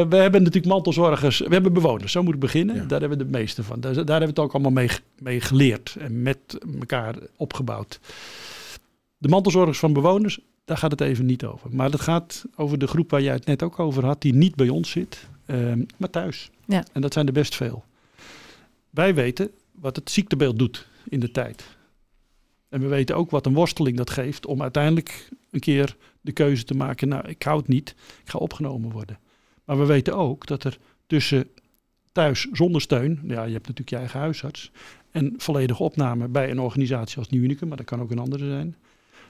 we 0.09 0.17
hebben 0.17 0.43
natuurlijk 0.43 0.67
mantelzorgers, 0.67 1.39
we 1.39 1.49
hebben 1.53 1.73
bewoners, 1.73 2.13
zo 2.13 2.23
moet 2.23 2.35
ik 2.35 2.41
beginnen. 2.41 2.77
Ja. 2.77 2.85
Daar 2.85 3.01
hebben 3.01 3.19
we 3.19 3.25
de 3.25 3.31
meeste 3.31 3.63
van. 3.63 3.81
Daar, 3.81 3.93
daar 3.95 4.05
hebben 4.05 4.21
we 4.21 4.27
het 4.27 4.39
ook 4.39 4.53
allemaal 4.53 4.73
mee, 4.73 4.89
mee 5.19 5.41
geleerd 5.41 5.97
en 6.01 6.23
met 6.23 6.39
elkaar 6.81 7.15
opgebouwd. 7.37 8.01
De 9.19 9.29
mantelzorgers 9.29 9.79
van 9.79 9.93
bewoners, 9.93 10.39
daar 10.65 10.77
gaat 10.77 10.91
het 10.91 11.01
even 11.01 11.27
niet 11.27 11.45
over. 11.45 11.69
Maar 11.73 11.91
het 11.91 12.01
gaat 12.01 12.45
over 12.57 12.79
de 12.79 12.87
groep 12.87 13.11
waar 13.11 13.23
jij 13.23 13.35
het 13.35 13.47
net 13.47 13.63
ook 13.63 13.79
over 13.79 14.05
had, 14.05 14.21
die 14.21 14.35
niet 14.35 14.55
bij 14.55 14.69
ons 14.69 14.91
zit, 14.91 15.27
ehm, 15.47 15.83
maar 15.97 16.11
thuis. 16.11 16.51
Ja. 16.67 16.85
En 16.93 17.01
dat 17.01 17.13
zijn 17.13 17.27
er 17.27 17.33
best 17.33 17.55
veel. 17.55 17.85
Wij 18.97 19.15
weten 19.15 19.51
wat 19.73 19.97
het 19.97 20.11
ziektebeeld 20.11 20.59
doet 20.59 20.87
in 21.09 21.21
de 21.21 21.31
tijd. 21.31 21.77
En 22.69 22.81
we 22.81 22.87
weten 22.87 23.17
ook 23.17 23.31
wat 23.31 23.47
een 23.47 23.55
worsteling 23.55 23.97
dat 23.97 24.11
geeft 24.11 24.47
om 24.47 24.63
uiteindelijk 24.63 25.29
een 25.51 25.61
keer 25.61 25.97
de 26.21 26.33
keuze 26.33 26.65
te 26.65 26.75
maken. 26.75 27.09
Nou, 27.09 27.29
ik 27.29 27.43
hou 27.43 27.59
het 27.59 27.69
niet, 27.69 27.95
ik 28.23 28.31
ga 28.31 28.39
opgenomen 28.39 28.91
worden. 28.91 29.19
Maar 29.65 29.79
we 29.79 29.85
weten 29.85 30.17
ook 30.17 30.47
dat 30.47 30.65
er 30.65 30.79
tussen 31.07 31.49
thuis 32.13 32.49
zonder 32.53 32.81
steun, 32.81 33.21
ja, 33.23 33.45
je 33.45 33.53
hebt 33.53 33.67
natuurlijk 33.67 33.91
je 33.91 33.97
eigen 33.97 34.21
huisarts, 34.21 34.71
en 35.11 35.35
volledige 35.37 35.83
opname 35.83 36.29
bij 36.29 36.51
een 36.51 36.61
organisatie 36.61 37.19
als 37.19 37.29
Nieuw 37.29 37.43
Unicum, 37.43 37.69
maar 37.69 37.77
dat 37.77 37.87
kan 37.87 38.01
ook 38.01 38.11
een 38.11 38.19
andere 38.19 38.49
zijn, 38.49 38.77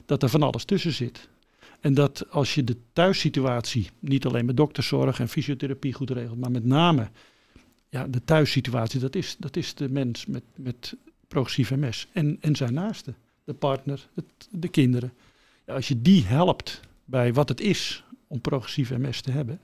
dat 0.04 0.22
er 0.22 0.28
van 0.28 0.42
alles 0.42 0.64
tussen 0.64 0.92
zit. 0.92 1.28
En 1.80 1.94
dat 1.94 2.30
als 2.30 2.54
je 2.54 2.64
de 2.64 2.76
thuissituatie, 2.92 3.90
niet 3.98 4.26
alleen 4.26 4.46
met 4.46 4.56
dokterzorg 4.56 5.20
en 5.20 5.28
fysiotherapie 5.28 5.92
goed 5.92 6.10
regelt, 6.10 6.38
maar 6.38 6.50
met 6.50 6.64
name 6.64 7.10
ja, 7.96 8.06
de 8.06 8.24
thuissituatie, 8.24 9.00
dat 9.00 9.14
is, 9.14 9.36
dat 9.38 9.56
is 9.56 9.74
de 9.74 9.88
mens 9.88 10.26
met, 10.26 10.42
met 10.56 10.96
progressief 11.28 11.70
MS 11.70 12.08
en, 12.12 12.38
en 12.40 12.56
zijn 12.56 12.74
naasten, 12.74 13.16
de 13.44 13.54
partner, 13.54 14.08
het, 14.14 14.48
de 14.50 14.68
kinderen. 14.68 15.12
Ja, 15.66 15.74
als 15.74 15.88
je 15.88 16.02
die 16.02 16.24
helpt 16.24 16.80
bij 17.04 17.32
wat 17.32 17.48
het 17.48 17.60
is 17.60 18.04
om 18.26 18.40
progressief 18.40 18.90
MS 18.90 19.20
te 19.20 19.30
hebben, 19.30 19.60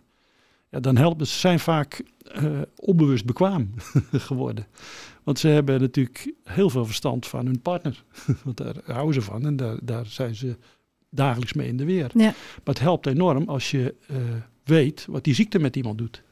ja, 0.69 0.81
dan 0.81 0.97
helpt 0.97 1.21
het. 1.21 1.29
Ze 1.29 1.39
zijn 1.39 1.61
vaak 1.61 2.03
eh, 2.23 2.61
onbewust 2.77 3.25
bekwaam 3.25 3.71
geworden. 4.29 4.67
Want 5.23 5.39
ze 5.39 5.49
hebben 5.49 5.81
natuurlijk 5.81 6.33
heel 6.45 6.71
veel 6.71 6.85
verstand 6.87 7.27
van 7.27 7.47
hun 7.47 7.61
partner. 7.61 8.05
Want 8.45 8.57
daar 8.57 8.77
houden 8.85 9.15
ze 9.15 9.23
van 9.23 9.47
en 9.47 9.57
daar, 9.57 9.79
daar 9.83 10.07
zijn 10.07 10.35
ze 10.35 10.57
dagelijks 11.11 11.53
mee 11.53 11.69
in 11.69 11.77
de 11.77 11.85
weer. 11.85 12.11
Ja. 12.15 12.25
Maar 12.25 12.35
het 12.65 12.79
helpt 12.79 13.07
enorm 13.07 13.49
als 13.49 13.71
je 13.71 13.95
eh, 14.07 14.17
weet 14.65 15.07
wat 15.09 15.25
die 15.25 15.35
ziekte 15.35 15.59
met 15.59 15.77
iemand 15.77 15.99
doet. 15.99 16.23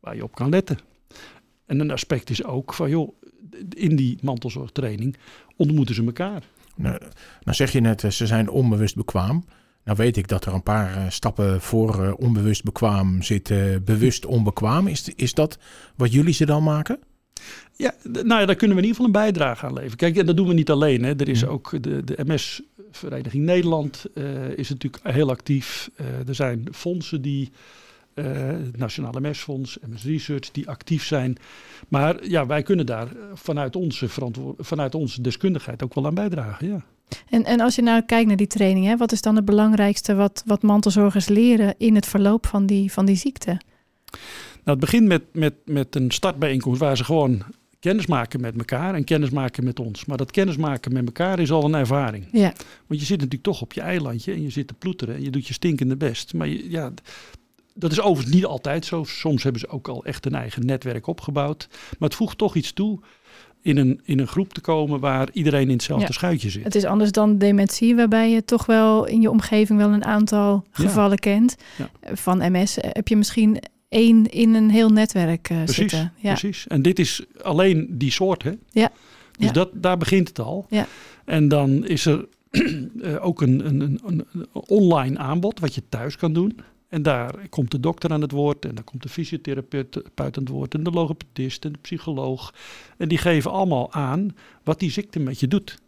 Waar 0.00 0.16
je 0.16 0.22
op 0.22 0.34
kan 0.34 0.48
letten. 0.48 0.78
En 1.68 1.80
een 1.80 1.90
aspect 1.90 2.30
is 2.30 2.44
ook 2.44 2.74
van, 2.74 2.90
joh, 2.90 3.12
in 3.74 3.96
die 3.96 4.18
mantelzorgtraining 4.22 5.16
ontmoeten 5.56 5.94
ze 5.94 6.04
elkaar. 6.04 6.42
Nou, 6.76 6.98
nou 7.42 7.56
zeg 7.56 7.72
je 7.72 7.80
net, 7.80 8.04
eh, 8.04 8.10
ze 8.10 8.26
zijn 8.26 8.48
onbewust 8.50 8.96
bekwaam. 8.96 9.44
Nou 9.84 9.96
weet 9.96 10.16
ik 10.16 10.28
dat 10.28 10.44
er 10.44 10.54
een 10.54 10.62
paar 10.62 10.96
eh, 10.96 11.04
stappen 11.08 11.60
voor 11.60 12.04
eh, 12.04 12.12
onbewust 12.16 12.64
bekwaam 12.64 13.22
zitten. 13.22 13.84
bewust 13.84 14.26
onbekwaam. 14.26 14.86
Is, 14.86 15.08
is 15.16 15.34
dat 15.34 15.58
wat 15.96 16.12
jullie 16.12 16.32
ze 16.32 16.46
dan 16.46 16.62
maken? 16.62 16.98
Ja, 17.76 17.94
nou 18.02 18.40
ja, 18.40 18.46
daar 18.46 18.54
kunnen 18.54 18.76
we 18.76 18.82
in 18.82 18.88
ieder 18.88 18.88
geval 18.88 19.06
een 19.06 19.12
bijdrage 19.32 19.66
aan 19.66 19.72
leveren. 19.72 19.96
Kijk, 19.96 20.16
en 20.16 20.26
dat 20.26 20.36
doen 20.36 20.48
we 20.48 20.54
niet 20.54 20.70
alleen. 20.70 21.02
Hè. 21.04 21.14
Er 21.16 21.28
is 21.28 21.40
Ja. 21.40 21.46
ook 21.46 21.82
de, 21.82 22.04
de 22.04 22.18
MS-vereniging 22.26 23.44
Nederland 23.44 24.06
is 24.56 24.68
natuurlijk 24.68 25.06
heel 25.06 25.30
actief. 25.30 25.90
Er 26.26 26.34
zijn 26.34 26.68
fondsen 26.72 27.22
die, 27.22 27.50
eh, 28.18 28.46
het 28.46 28.76
Nationale 28.76 29.20
MS-fonds, 29.20 29.78
MS 29.90 30.04
Research, 30.04 30.50
die 30.50 30.68
actief 30.68 31.04
zijn. 31.04 31.36
Maar 31.88 32.28
ja, 32.28 32.46
wij 32.46 32.62
kunnen 32.62 32.86
daar 32.86 33.06
eh, 33.06 33.22
vanuit 33.34 33.76
onze, 33.76 34.08
vanuit 34.58 34.94
onze 34.94 35.20
deskundigheid 35.20 35.82
ook 35.82 35.94
wel 35.94 36.06
aan 36.06 36.14
bijdragen. 36.14 36.68
Ja. 36.68 36.84
En, 37.30 37.44
en 37.44 37.60
als 37.60 37.74
je 37.74 37.82
nou 37.82 38.02
kijkt 38.02 38.26
naar 38.26 38.36
die 38.36 38.46
training, 38.46 38.86
hè, 38.86 38.96
wat 38.96 39.12
is 39.12 39.22
dan 39.22 39.36
het 39.36 39.44
belangrijkste 39.44 40.14
wat, 40.14 40.42
wat 40.46 40.62
mantelzorgers 40.62 41.28
leren 41.28 41.74
in 41.78 41.94
het 41.94 42.06
verloop 42.06 42.46
van 42.46 42.66
die, 42.66 42.92
van 42.92 43.06
die 43.06 43.16
ziekte? 43.16 43.60
Nou, 44.64 44.80
het 44.80 44.80
begint 44.80 45.06
met, 45.06 45.22
met, 45.32 45.54
met 45.64 45.96
een 45.96 46.10
startbijeenkomst 46.10 46.80
waar 46.80 46.96
ze 46.96 47.04
gewoon 47.04 47.42
kennis 47.78 48.06
maken 48.06 48.40
met 48.40 48.58
elkaar 48.58 48.94
en 48.94 49.04
kennis 49.04 49.30
maken 49.30 49.64
met 49.64 49.80
ons. 49.80 50.04
Maar 50.04 50.16
dat 50.16 50.30
kennis 50.30 50.56
maken 50.56 50.92
met 50.92 51.06
elkaar 51.06 51.38
is 51.38 51.50
al 51.50 51.64
een 51.64 51.74
ervaring. 51.74 52.28
Ja, 52.32 52.52
Want 52.86 53.00
je 53.00 53.06
zit 53.06 53.16
natuurlijk 53.16 53.42
toch 53.42 53.62
op 53.62 53.72
je 53.72 53.80
eilandje 53.80 54.32
en 54.32 54.42
je 54.42 54.50
zit 54.50 54.66
te 54.66 54.74
ploeteren 54.74 55.14
en 55.14 55.22
je 55.22 55.30
doet 55.30 55.46
je 55.46 55.52
stinkende 55.52 55.96
best. 55.96 56.34
Maar 56.34 56.48
je, 56.48 56.70
ja, 56.70 56.92
dat 57.78 57.92
is 57.92 58.00
overigens 58.00 58.34
niet 58.34 58.44
altijd 58.44 58.84
zo. 58.84 59.04
Soms 59.04 59.42
hebben 59.42 59.60
ze 59.60 59.68
ook 59.68 59.88
al 59.88 60.04
echt 60.04 60.26
een 60.26 60.34
eigen 60.34 60.66
netwerk 60.66 61.06
opgebouwd. 61.06 61.68
Maar 61.70 62.08
het 62.08 62.14
voegt 62.14 62.38
toch 62.38 62.54
iets 62.54 62.72
toe 62.72 62.98
in 63.62 63.76
een, 63.76 64.00
in 64.04 64.18
een 64.18 64.26
groep 64.26 64.52
te 64.52 64.60
komen 64.60 65.00
waar 65.00 65.28
iedereen 65.32 65.66
in 65.66 65.70
hetzelfde 65.72 66.06
Ja. 66.06 66.12
schuitje 66.12 66.50
zit. 66.50 66.64
het 66.64 66.74
is 66.74 66.84
anders 66.84 67.12
dan 67.12 67.38
dementie, 67.38 67.96
waarbij 67.96 68.30
je 68.30 68.44
toch 68.44 68.66
wel 68.66 69.06
in 69.06 69.20
je 69.20 69.30
omgeving 69.30 69.78
wel 69.78 69.92
een 69.92 70.04
aantal 70.04 70.64
Ja. 70.72 70.82
gevallen 70.84 71.18
kent. 71.18 71.56
Ja. 71.76 71.90
Van 72.14 72.52
MS 72.52 72.76
heb 72.80 73.08
je 73.08 73.16
misschien 73.16 73.58
één 73.88 74.26
in 74.26 74.54
een 74.54 74.70
heel 74.70 74.88
netwerk 74.90 75.48
eh, 75.50 75.56
Precies, 75.56 75.76
zitten. 75.76 76.12
Ja. 76.16 76.28
Precies. 76.32 76.66
En 76.66 76.82
dit 76.82 76.98
is 76.98 77.24
alleen 77.42 77.86
die 77.90 78.10
soort, 78.10 78.42
hè? 78.42 78.52
Ja. 78.70 78.90
Dus. 79.38 79.52
Dat, 79.52 79.70
daar 79.74 79.96
begint 79.96 80.28
het 80.28 80.38
al. 80.38 80.66
Ja. 80.68 80.86
En 81.24 81.48
dan 81.48 81.86
is 81.86 82.06
er 82.06 82.26
eh, 83.02 83.26
ook 83.26 83.42
een, 83.42 83.66
een 83.66 84.00
een 84.04 84.26
online 84.52 85.18
aanbod 85.18 85.60
wat 85.60 85.74
je 85.74 85.82
thuis 85.88 86.16
kan 86.16 86.32
doen. 86.32 86.58
En 86.88 87.02
daar 87.02 87.48
komt 87.48 87.70
de 87.70 87.80
dokter 87.80 88.10
aan 88.10 88.20
het 88.20 88.30
woord 88.30 88.64
en 88.64 88.74
dan 88.74 88.84
komt 88.84 89.02
de 89.02 89.08
fysiotherapeut 89.08 90.02
aan 90.14 90.26
het 90.32 90.48
woord 90.48 90.74
en 90.74 90.82
de 90.82 90.90
logopedist 90.90 91.64
en 91.64 91.72
de 91.72 91.78
psycholoog. 91.78 92.54
En 92.96 93.08
die 93.08 93.18
geven 93.18 93.50
allemaal 93.50 93.92
aan 93.92 94.36
wat 94.64 94.78
die 94.78 94.90
ziekte 94.90 95.18
met 95.18 95.40
je 95.40 95.48
doet. 95.48 95.78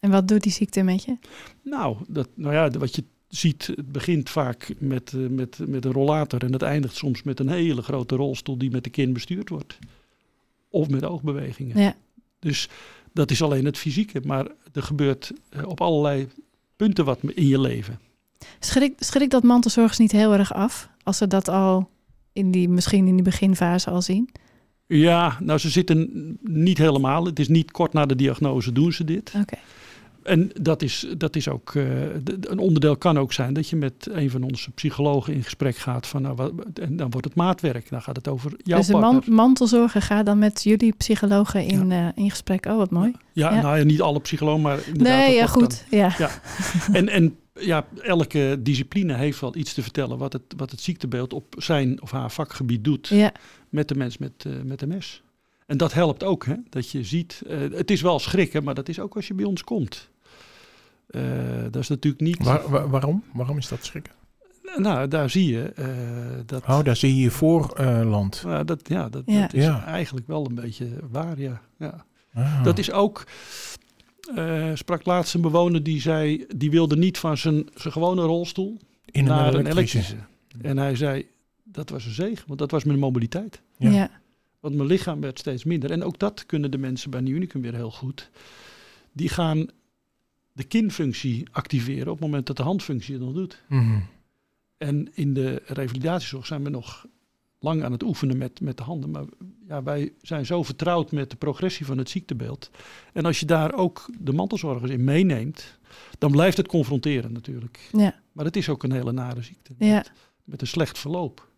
En 0.00 0.10
wat 0.10 0.28
doet 0.28 0.42
die 0.42 0.52
ziekte 0.52 0.82
met 0.82 1.04
je? 1.04 1.16
Nou, 1.62 1.96
dat, 2.08 2.28
nou 2.34 2.54
ja, 2.54 2.70
wat 2.70 2.94
je 2.94 3.04
ziet, 3.28 3.66
het 3.66 3.92
begint 3.92 4.30
vaak 4.30 4.74
met, 4.78 5.12
eh, 5.12 5.26
met, 5.28 5.58
met 5.66 5.84
een 5.84 5.92
rollator 5.92 6.44
en 6.44 6.52
het 6.52 6.62
eindigt 6.62 6.96
soms 6.96 7.22
met 7.22 7.40
een 7.40 7.48
hele 7.48 7.82
grote 7.82 8.16
rolstoel 8.16 8.58
die 8.58 8.70
met 8.70 8.84
de 8.84 8.90
kin 8.90 9.12
bestuurd 9.12 9.48
wordt. 9.48 9.78
Of 10.68 10.88
met 10.88 11.04
oogbewegingen. 11.04 11.80
Ja. 11.80 11.96
Dus 12.38 12.68
Dat 13.12 13.30
is 13.30 13.42
alleen 13.42 13.64
het 13.64 13.78
fysieke, 13.78 14.20
maar 14.24 14.46
er 14.72 14.82
gebeurt 14.82 15.32
eh, 15.48 15.68
op 15.68 15.80
allerlei 15.80 16.28
punten 16.76 17.04
wat 17.04 17.20
in 17.22 17.46
je 17.46 17.60
leven. 17.60 17.98
Schrik, 18.60 18.92
schrik 18.98 19.30
dat 19.30 19.42
mantelzorgers 19.42 19.98
niet 19.98 20.12
heel 20.12 20.32
erg 20.32 20.54
af 20.54 20.88
als 21.02 21.16
ze 21.16 21.26
dat 21.26 21.48
al 21.48 21.88
in 22.32 22.50
die, 22.50 22.68
misschien 22.68 23.06
in 23.06 23.14
die 23.14 23.24
beginfase 23.24 23.90
al 23.90 24.02
zien? 24.02 24.30
Ja, 24.86 25.36
nou 25.40 25.58
ze 25.58 25.70
zitten 25.70 26.10
niet 26.42 26.78
helemaal. 26.78 27.24
Het 27.24 27.38
is 27.38 27.48
niet 27.48 27.70
kort 27.70 27.92
na 27.92 28.06
de 28.06 28.16
diagnose 28.16 28.72
doen 28.72 28.92
ze 28.92 29.04
dit. 29.04 29.32
Oké. 29.40 29.56
En 30.22 30.50
dat 30.60 30.82
is, 30.82 31.06
dat 31.18 31.36
is 31.36 31.48
ook, 31.48 31.68
eh, 31.74 31.84
de- 32.22 32.36
een 32.40 32.58
onderdeel 32.58 32.96
kan 32.96 33.18
ook 33.18 33.32
zijn 33.32 33.54
dat 33.54 33.68
je 33.68 33.76
met 33.76 34.08
een 34.10 34.30
van 34.30 34.42
onze 34.42 34.70
psychologen 34.70 35.34
in 35.34 35.42
gesprek 35.42 35.76
gaat 35.76 36.06
van, 36.06 36.22
nou, 36.22 36.34
wat, 36.36 36.52
en 36.74 36.96
dan 36.96 37.10
wordt 37.10 37.26
het 37.26 37.34
maatwerk. 37.36 37.90
Dan 37.90 38.02
gaat 38.02 38.16
het 38.16 38.28
over 38.28 38.52
jouw 38.62 38.76
Dus 38.78 38.86
de 38.86 38.92
partner. 38.92 39.12
man, 39.26 39.34
mantelzorger 39.34 40.02
gaat 40.02 40.26
dan 40.26 40.38
met 40.38 40.62
jullie 40.62 40.92
psychologen 40.96 41.64
in, 41.64 41.92
eh, 41.92 42.06
in 42.14 42.30
gesprek. 42.30 42.66
Oh, 42.66 42.76
wat 42.76 42.90
mooi. 42.90 43.12
ja, 43.32 43.54
ja. 43.54 43.60
nou 43.60 43.78
ja, 43.78 43.84
niet 43.84 44.00
alle 44.00 44.20
psychologen, 44.20 44.62
maar 44.62 44.78
inderdaad. 44.86 45.18
Nee, 45.18 45.34
ja, 45.34 45.46
goed. 45.46 45.84
Ja. 45.90 46.10
En, 46.92 47.08
en 47.08 47.36
ja, 47.58 47.86
elke 48.02 48.58
discipline 48.60 49.14
heeft 49.14 49.40
wel 49.40 49.56
iets 49.56 49.74
te 49.74 49.82
vertellen 49.82 50.18
wat 50.18 50.32
het, 50.32 50.42
wat 50.56 50.70
het 50.70 50.80
ziektebeeld 50.80 51.32
op 51.32 51.54
zijn 51.58 52.02
of 52.02 52.10
haar 52.10 52.30
vakgebied 52.30 52.84
doet 52.84 53.08
Ja. 53.08 53.32
met 53.68 53.88
de 53.88 53.94
mens 53.94 54.18
met, 54.18 54.44
eh, 54.46 54.52
met 54.64 54.86
MS. 54.86 55.22
En 55.66 55.76
dat 55.76 55.92
helpt 55.92 56.24
ook, 56.24 56.44
hè? 56.46 56.54
dat 56.70 56.90
je 56.90 57.04
ziet, 57.04 57.42
eh, 57.48 57.58
het 57.58 57.90
is 57.90 58.00
wel 58.00 58.18
schrikken, 58.18 58.64
maar 58.64 58.74
dat 58.74 58.88
is 58.88 59.00
ook 59.00 59.14
als 59.16 59.26
je 59.26 59.34
bij 59.34 59.44
ons 59.44 59.64
komt. 59.64 60.08
Eh, 61.06 61.22
dat 61.70 61.82
is 61.82 61.88
natuurlijk 61.88 62.22
niet. 62.22 62.44
Waar- 62.44 62.70
waar- 62.70 62.90
waarom? 62.90 63.22
Waarom 63.32 63.58
is 63.58 63.68
dat 63.68 63.84
schrikken? 63.84 64.12
Nou, 64.76 65.08
daar 65.08 65.30
zie 65.30 65.52
je 65.52 65.62
eh, 65.62 65.86
dat. 66.46 66.62
Oh, 66.62 66.82
daar 66.84 66.96
zie 66.96 67.14
je 67.16 67.20
je 67.22 67.30
voorland. 67.30 68.42
Nou, 68.44 68.64
dat, 68.64 68.88
ja, 68.88 69.08
dat, 69.08 69.22
Ja. 69.26 69.40
dat 69.40 69.54
is 69.54 69.64
Ja. 69.64 69.84
eigenlijk 69.84 70.26
wel 70.26 70.46
een 70.46 70.54
beetje 70.54 70.88
waar, 71.10 71.40
ja. 71.40 71.60
ja. 71.78 72.04
Ah. 72.34 72.64
Dat 72.64 72.78
is 72.78 72.92
ook, 72.92 73.24
eh, 74.34 74.70
sprak 74.74 75.04
laatst 75.04 75.34
een 75.34 75.40
bewoner 75.40 75.82
die 75.82 76.00
zei, 76.00 76.46
die 76.56 76.70
wilde 76.70 76.96
niet 76.96 77.18
van 77.18 77.36
zijn, 77.36 77.68
zijn 77.74 77.92
gewone 77.92 78.22
rolstoel 78.22 78.78
in 79.04 79.24
naar 79.24 79.54
een 79.54 79.54
een 79.54 79.66
elektrische. 79.66 79.98
elektrische. 79.98 80.68
En 80.68 80.76
hij 80.76 80.96
zei, 80.96 81.26
dat 81.64 81.90
was 81.90 82.04
een 82.04 82.12
zegen, 82.12 82.44
want 82.46 82.58
dat 82.58 82.70
was 82.70 82.84
mijn 82.84 82.98
mobiliteit. 82.98 83.60
Ja. 83.76 83.90
Ja. 83.90 84.10
Want 84.60 84.74
mijn 84.74 84.88
lichaam 84.88 85.20
werd 85.20 85.38
steeds 85.38 85.64
minder. 85.64 85.90
En 85.90 86.02
ook 86.02 86.18
dat 86.18 86.46
kunnen 86.46 86.70
de 86.70 86.78
mensen 86.78 87.10
bij 87.10 87.20
Nieuw 87.20 87.36
Unicum 87.36 87.60
weer 87.60 87.74
heel 87.74 87.90
goed. 87.90 88.30
Die 89.12 89.28
gaan 89.28 89.68
de 90.52 90.64
kinfunctie 90.64 91.48
activeren 91.50 92.06
op 92.06 92.18
het 92.18 92.20
moment 92.20 92.46
dat 92.46 92.56
de 92.56 92.62
handfunctie 92.62 93.14
het 93.14 93.22
nog 93.22 93.34
doet. 93.34 93.62
Mhm. 93.68 94.00
En 94.78 95.08
in 95.14 95.34
de 95.34 95.62
revalidatiezorg 95.66 96.46
zijn 96.46 96.64
we 96.64 96.70
nog 96.70 97.06
lang 97.58 97.84
aan 97.84 97.92
het 97.92 98.02
oefenen 98.02 98.38
met, 98.38 98.60
met 98.60 98.76
de 98.76 98.82
handen. 98.82 99.10
Maar 99.10 99.24
ja, 99.68 99.82
wij 99.82 100.12
zijn 100.22 100.46
zo 100.46 100.62
vertrouwd 100.62 101.12
met 101.12 101.30
de 101.30 101.36
progressie 101.36 101.86
van 101.86 101.98
het 101.98 102.10
ziektebeeld. 102.10 102.70
En 103.12 103.24
als 103.24 103.40
je 103.40 103.46
daar 103.46 103.74
ook 103.74 104.10
de 104.18 104.32
mantelzorgers 104.32 104.90
in 104.90 105.04
meeneemt, 105.04 105.78
dan 106.18 106.30
blijft 106.30 106.56
het 106.56 106.68
confronteren 106.68 107.32
natuurlijk. 107.32 107.88
Ja. 107.92 108.14
Maar 108.32 108.44
het 108.44 108.56
is 108.56 108.68
ook 108.68 108.82
een 108.82 108.92
hele 108.92 109.12
nare 109.12 109.42
ziekte. 109.42 109.74
Ja. 109.78 109.94
Met, 109.94 110.12
met 110.44 110.60
een 110.60 110.66
slecht 110.66 110.98
verloop. 110.98 111.48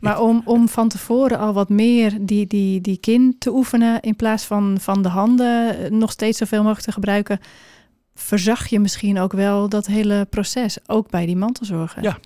Maar 0.00 0.20
om, 0.20 0.42
om 0.44 0.68
van 0.68 0.88
tevoren 0.88 1.38
al 1.38 1.52
wat 1.52 1.68
meer 1.68 2.26
die, 2.26 2.46
die, 2.46 2.80
die 2.80 2.96
kin 2.96 3.36
te 3.38 3.52
oefenen 3.52 4.00
in 4.00 4.16
plaats 4.16 4.44
van, 4.44 4.76
van 4.80 5.02
de 5.02 5.08
handen 5.08 5.78
eh, 5.78 5.90
nog 5.90 6.10
steeds 6.10 6.38
zoveel 6.38 6.62
mogelijk 6.62 6.84
te 6.84 6.92
gebruiken, 6.92 7.40
verzag 8.14 8.66
je 8.66 8.80
misschien 8.80 9.18
ook 9.18 9.32
wel 9.32 9.68
dat 9.68 9.86
hele 9.86 10.26
proces, 10.30 10.78
ook 10.86 11.10
bij 11.10 11.26
die 11.26 11.36
mantelzorger. 11.36 12.02
Ja. 12.02 12.18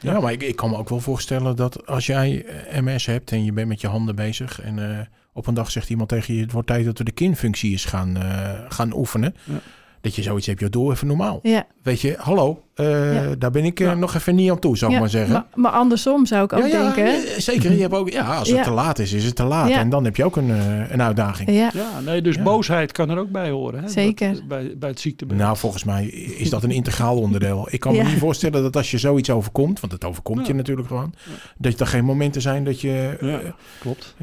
Ja, 0.00 0.20
maar 0.20 0.32
ik, 0.32 0.42
ik 0.42 0.56
kan 0.56 0.70
me 0.70 0.76
ook 0.76 0.88
wel 0.88 1.00
voorstellen 1.00 1.56
dat 1.56 1.86
als 1.86 2.06
jij 2.06 2.44
eh, 2.44 2.82
MS 2.82 3.06
hebt 3.06 3.32
en 3.32 3.44
je 3.44 3.52
bent 3.52 3.68
met 3.68 3.80
je 3.80 3.86
handen 3.86 4.14
bezig 4.14 4.60
en 4.60 4.98
eh, 4.98 5.06
op 5.32 5.46
een 5.46 5.54
dag 5.54 5.70
zegt 5.70 5.90
iemand 5.90 6.08
tegen 6.08 6.34
je, 6.34 6.40
het 6.40 6.52
wordt 6.52 6.68
tijd 6.68 6.84
dat 6.84 6.98
we 6.98 7.04
de 7.04 7.10
kinfunctie 7.10 7.70
eens 7.70 7.84
gaan, 7.84 8.16
eh, 8.16 8.50
gaan 8.68 8.94
oefenen. 8.96 9.34
Ja. 9.44 9.60
Dat 10.00 10.14
je 10.14 10.22
zoiets 10.22 10.46
hebt, 10.46 10.60
joh, 10.60 10.70
doe 10.70 10.92
even 10.92 11.06
normaal. 11.06 11.40
Ja, 11.42 11.66
Weet 11.82 12.00
je, 12.00 12.14
hallo, 12.18 12.62
eh, 12.78 13.14
Ja. 13.14 13.34
daar 13.38 13.50
ben 13.50 13.64
ik 13.64 13.80
eh, 13.80 13.86
Ja. 13.86 13.94
nog 13.94 14.14
even 14.14 14.34
niet 14.34 14.50
aan 14.50 14.58
toe, 14.58 14.76
zou 14.76 14.90
ik 14.90 14.96
ja, 14.96 15.02
maar 15.02 15.10
zeggen. 15.12 15.32
Maar, 15.32 15.46
maar 15.54 15.72
andersom 15.72 16.26
zou 16.26 16.44
ik 16.44 16.52
ook 16.52 16.58
ja, 16.60 16.66
ja, 16.66 16.82
denken. 16.94 17.04
ja, 17.04 17.40
zeker. 17.40 17.72
Je 17.72 17.80
hebt 17.80 17.94
ook, 17.94 18.10
ja, 18.10 18.36
als 18.36 18.48
het 18.48 18.56
Ja. 18.56 18.62
te 18.62 18.70
laat 18.70 18.98
is, 18.98 19.12
is 19.12 19.24
het 19.24 19.36
te 19.36 19.44
laat. 19.44 19.68
Ja. 19.68 19.78
En 19.78 19.90
dan 19.90 20.04
heb 20.04 20.16
je 20.16 20.24
ook 20.24 20.36
een, 20.36 20.50
eh, 20.50 20.90
een 20.90 21.02
uitdaging. 21.02 21.50
Ja, 21.50 21.70
Ja, 21.74 22.00
nee, 22.04 22.22
dus 22.22 22.34
Ja. 22.36 22.42
boosheid 22.42 22.92
kan 22.92 23.10
er 23.10 23.18
ook 23.18 23.30
bij 23.30 23.50
horen. 23.50 23.82
Hè? 23.82 23.88
Zeker. 23.88 24.32
Dat- 24.32 24.48
bij, 24.48 24.74
bij 24.78 24.88
het 24.88 25.00
ziektebeeld. 25.00 25.38
Nou, 25.40 25.56
volgens 25.56 25.84
mij 25.84 26.06
is 26.38 26.50
dat 26.50 26.62
een 26.62 26.70
integraal 26.70 27.18
onderdeel. 27.18 27.68
Ik 27.70 27.80
kan 27.80 27.94
Ja. 27.94 28.02
me 28.02 28.08
niet 28.08 28.18
voorstellen 28.18 28.62
dat 28.62 28.76
als 28.76 28.90
je 28.90 28.98
zoiets 28.98 29.30
overkomt, 29.30 29.80
want 29.80 29.92
het 29.92 30.04
overkomt 30.04 30.46
je 30.46 30.54
natuurlijk 30.54 30.88
gewoon, 30.88 31.14
dat 31.58 31.80
er 31.80 31.86
geen 31.86 32.04
momenten 32.04 32.42
zijn 32.42 32.64
dat 32.64 32.80
je 32.80 33.16
Ja, 33.20 33.38
eh, 33.40 33.50
klopt. 33.80 34.14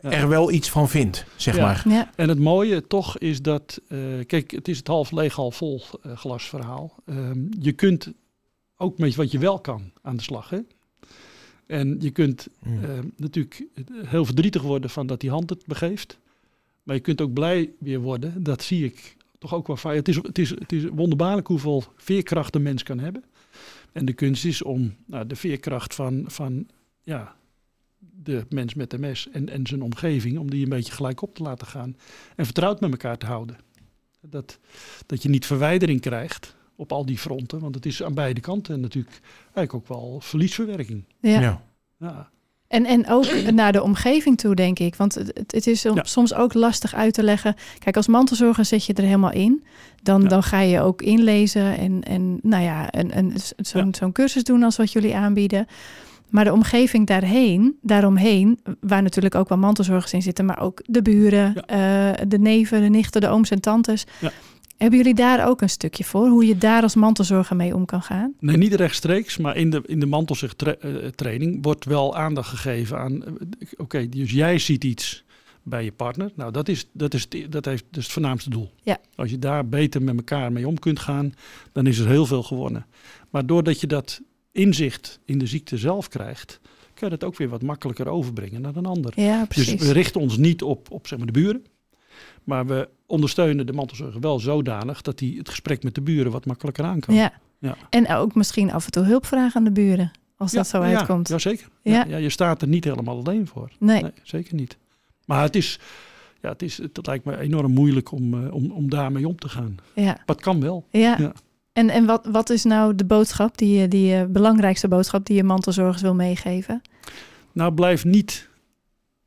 Er 0.00 0.28
wel 0.28 0.50
iets 0.52 0.70
van 0.70 0.88
vindt, 0.88 1.24
zeg 1.36 1.56
Ja. 1.56 1.62
maar. 1.62 1.82
ja, 1.88 2.10
En 2.16 2.28
het 2.28 2.38
mooie 2.38 2.86
toch 2.86 3.18
is 3.18 3.42
dat, 3.42 3.80
eh, 3.88 3.98
kijk, 4.26 4.50
het 4.50 4.68
is 4.68 4.76
het 4.78 4.86
half 4.86 5.10
leeg, 5.10 5.34
half 5.34 5.56
vol 5.56 5.82
eh, 6.02 6.12
glasverhaal. 6.16 6.94
Ehm, 7.06 7.38
je 7.60 7.72
kunt 7.80 8.12
ook 8.76 8.98
met 8.98 9.14
wat 9.14 9.30
je 9.30 9.38
wel 9.38 9.60
kan 9.60 9.92
aan 10.02 10.16
de 10.16 10.22
slag. 10.22 10.50
Hè? 10.50 10.58
En 11.66 11.96
je 12.00 12.10
kunt 12.10 12.48
eh, 12.62 12.98
natuurlijk 13.16 13.66
heel 14.04 14.24
verdrietig 14.24 14.62
worden 14.62 14.90
van 14.90 15.06
dat 15.06 15.20
die 15.20 15.30
hand 15.30 15.50
het 15.50 15.66
begeeft. 15.66 16.18
Maar 16.82 16.94
je 16.94 17.00
kunt 17.00 17.20
ook 17.20 17.32
blij 17.32 17.72
weer 17.78 18.00
worden. 18.00 18.42
Dat 18.42 18.62
zie 18.62 18.84
ik 18.84 19.16
toch 19.38 19.54
ook 19.54 19.66
wel 19.66 19.76
vaak. 19.76 19.94
Het 19.94 20.08
is, 20.08 20.16
het 20.16 20.38
is, 20.38 20.50
het 20.50 20.72
is 20.72 20.84
wonderbaarlijk 20.84 21.46
hoeveel 21.46 21.84
veerkracht 21.96 22.54
een 22.54 22.62
mens 22.62 22.82
kan 22.82 22.98
hebben. 22.98 23.24
En 23.92 24.04
de 24.04 24.12
kunst 24.12 24.44
is 24.44 24.62
om 24.62 24.94
nou, 25.06 25.26
de 25.26 25.36
veerkracht 25.36 25.94
van, 25.94 26.24
van 26.26 26.68
ja, 27.02 27.36
de 27.98 28.46
mens 28.48 28.74
met 28.74 28.98
MS 28.98 29.28
en, 29.32 29.48
en 29.48 29.66
zijn 29.66 29.82
omgeving, 29.82 30.38
om 30.38 30.50
die 30.50 30.62
een 30.62 30.68
beetje 30.68 30.92
gelijk 30.92 31.22
op 31.22 31.34
te 31.34 31.42
laten 31.42 31.66
gaan. 31.66 31.96
En 32.36 32.44
vertrouwd 32.44 32.80
met 32.80 32.90
elkaar 32.90 33.18
te 33.18 33.26
houden. 33.26 33.56
Dat, 34.20 34.58
dat 35.06 35.22
je 35.22 35.28
niet 35.28 35.46
verwijdering 35.46 36.00
krijgt 36.00 36.58
op 36.80 36.92
al 36.92 37.06
die 37.06 37.18
fronten. 37.18 37.60
Want 37.60 37.74
het 37.74 37.86
is 37.86 38.02
aan 38.02 38.14
beide 38.14 38.40
kanten 38.40 38.80
natuurlijk 38.80 39.20
eigenlijk 39.54 39.74
ook 39.74 39.88
wel 39.98 40.20
verliesverwerking. 40.20 41.04
ja. 41.20 41.40
Ja. 41.40 41.62
Ja. 41.98 42.28
En, 42.68 42.84
en 42.86 43.08
ook 43.08 43.26
naar 43.52 43.72
de 43.72 43.82
omgeving 43.82 44.38
toe, 44.38 44.54
denk 44.54 44.78
ik. 44.78 44.94
Want 44.94 45.14
het, 45.14 45.44
het- 45.46 45.66
is 45.66 45.82
Ja. 45.82 46.02
soms 46.04 46.34
ook 46.34 46.54
lastig 46.54 46.94
uit 46.94 47.14
te 47.14 47.22
leggen. 47.22 47.54
Kijk, 47.78 47.96
als 47.96 48.06
mantelzorger 48.06 48.64
zit 48.64 48.84
je 48.84 48.92
er 48.92 49.02
helemaal 49.02 49.32
in. 49.32 49.64
Dan, 50.02 50.22
Ja. 50.22 50.28
dan 50.28 50.42
ga 50.42 50.60
je 50.60 50.80
ook 50.80 51.02
inlezen 51.02 51.76
en, 51.78 52.02
en 52.02 52.38
nou 52.42 52.62
ja, 52.62 52.94
een, 52.94 53.18
een, 53.18 53.32
zo'n 53.56 53.84
Ja. 53.86 53.92
zo'n 53.98 54.12
cursus 54.12 54.44
doen 54.44 54.62
als 54.62 54.76
wat 54.76 54.92
jullie 54.92 55.14
aanbieden. 55.14 55.66
Maar 56.28 56.44
de 56.44 56.52
omgeving 56.52 57.06
daarheen, 57.06 57.78
daaromheen, 57.82 58.60
waar 58.80 59.02
natuurlijk 59.02 59.34
ook 59.34 59.48
wel 59.48 59.58
mantelzorgers 59.58 60.12
in 60.12 60.22
zitten, 60.22 60.44
maar 60.44 60.60
ook 60.60 60.82
de 60.86 61.02
buren, 61.02 61.54
eh, 61.66 62.10
de 62.28 62.38
neven, 62.38 62.80
de 62.80 62.88
nichten, 62.88 63.20
de 63.20 63.28
ooms 63.28 63.50
en 63.50 63.60
tantes. 63.60 64.06
Ja. 64.20 64.30
Hebben 64.80 64.98
jullie 64.98 65.14
daar 65.14 65.48
ook 65.48 65.60
een 65.60 65.68
stukje 65.70 66.04
voor? 66.04 66.28
Hoe 66.28 66.46
je 66.46 66.58
daar 66.58 66.82
als 66.82 66.94
mantelzorger 66.94 67.56
mee 67.56 67.74
om 67.74 67.84
kan 67.84 68.02
gaan? 68.02 68.34
Nee, 68.38 68.56
niet 68.56 68.74
rechtstreeks, 68.74 69.36
maar 69.36 69.56
in 69.56 69.70
de, 69.70 69.82
in 69.86 70.00
de 70.00 70.06
mantelzorgtraining 70.06 71.58
wordt 71.62 71.84
wel 71.84 72.16
aandacht 72.16 72.48
gegeven 72.48 72.98
aan... 72.98 73.24
eh, 73.24 73.30
Oké, 73.76 74.08
dus 74.08 74.30
jij 74.30 74.58
ziet 74.58 74.84
iets 74.84 75.24
bij 75.62 75.84
je 75.84 75.92
partner. 75.92 76.30
Nou, 76.34 76.52
dat 76.52 76.68
is, 76.68 76.88
dat 76.92 77.14
is, 77.14 77.26
het, 77.28 77.52
dat 77.52 77.64
heeft, 77.64 77.84
is 77.90 78.02
het 78.02 78.12
voornaamste 78.12 78.50
doel. 78.50 78.70
Ja. 78.82 78.98
Als 79.14 79.30
je 79.30 79.38
daar 79.38 79.68
beter 79.68 80.02
met 80.02 80.16
elkaar 80.16 80.52
mee 80.52 80.68
om 80.68 80.78
kunt 80.78 80.98
gaan, 80.98 81.32
dan 81.72 81.86
is 81.86 81.98
er 81.98 82.08
heel 82.08 82.26
veel 82.26 82.42
gewonnen. 82.42 82.86
Maar 83.30 83.46
doordat 83.46 83.80
je 83.80 83.86
dat 83.86 84.20
inzicht 84.52 85.20
in 85.24 85.38
de 85.38 85.46
ziekte 85.46 85.76
zelf 85.78 86.08
krijgt, 86.08 86.60
kan 86.94 87.08
je 87.10 87.16
dat 87.16 87.28
ook 87.28 87.36
weer 87.36 87.48
wat 87.48 87.62
makkelijker 87.62 88.08
overbrengen 88.08 88.60
naar 88.60 88.76
een 88.76 88.86
ander. 88.86 89.12
Ja, 89.20 89.38
Dus 89.38 89.48
precies. 89.48 89.82
we 89.86 89.92
richten 89.92 90.20
ons 90.20 90.36
niet 90.36 90.62
op, 90.62 90.90
op 90.90 91.06
zeg 91.06 91.18
maar, 91.18 91.26
de 91.26 91.32
buren. 91.32 91.64
Maar 92.44 92.66
we 92.66 92.88
ondersteunen 93.06 93.66
de 93.66 93.72
mantelzorger 93.72 94.20
wel 94.20 94.38
zodanig 94.38 95.02
dat 95.02 95.20
hij 95.20 95.34
het 95.36 95.48
gesprek 95.48 95.82
met 95.82 95.94
de 95.94 96.00
buren 96.00 96.32
wat 96.32 96.46
makkelijker 96.46 96.84
aan 96.84 97.00
kan. 97.00 97.14
Ja. 97.14 97.32
Ja. 97.58 97.76
En 97.90 98.14
ook 98.14 98.34
misschien 98.34 98.72
af 98.72 98.84
en 98.84 98.90
toe 98.90 99.04
hulp 99.04 99.26
vragen 99.26 99.56
aan 99.56 99.64
de 99.64 99.72
buren. 99.72 100.10
Als 100.36 100.52
dat 100.52 100.66
zo 100.66 100.80
uitkomt. 100.80 101.28
Ja, 101.28 101.38
zeker. 101.38 101.68
Ja. 101.82 102.16
Je 102.16 102.30
staat 102.30 102.62
er 102.62 102.68
niet 102.68 102.84
helemaal 102.84 103.18
alleen 103.18 103.46
voor. 103.46 103.70
Nee. 103.78 104.02
Nee, 104.02 104.12
zeker 104.22 104.54
niet. 104.54 104.76
Maar 105.24 105.42
het 105.42 105.56
is, 105.56 105.78
ja, 106.42 106.48
het 106.48 106.62
is, 106.62 106.78
het 106.78 107.06
lijkt 107.06 107.24
me 107.24 107.38
enorm 107.38 107.72
moeilijk 107.72 108.12
om, 108.12 108.44
eh, 108.44 108.54
om, 108.54 108.70
om 108.70 108.90
daarmee 108.90 109.28
om 109.28 109.36
te 109.36 109.48
gaan. 109.48 109.76
Ja. 109.94 110.04
Maar 110.04 110.22
het 110.26 110.40
kan 110.40 110.60
wel. 110.60 110.86
ja. 110.90 111.16
Ja. 111.18 111.32
En, 111.72 111.90
en 111.90 112.06
wat, 112.06 112.26
wat 112.26 112.50
is 112.50 112.64
nou 112.64 112.94
de 112.94 113.04
boodschap, 113.04 113.58
die, 113.58 113.88
die 113.88 114.26
belangrijkste 114.26 114.88
boodschap 114.88 115.26
die 115.26 115.36
je 115.36 115.44
mantelzorgers 115.44 116.02
wil 116.02 116.14
meegeven? 116.14 116.82
Nou, 117.52 117.72
blijf 117.72 118.04
niet 118.04 118.48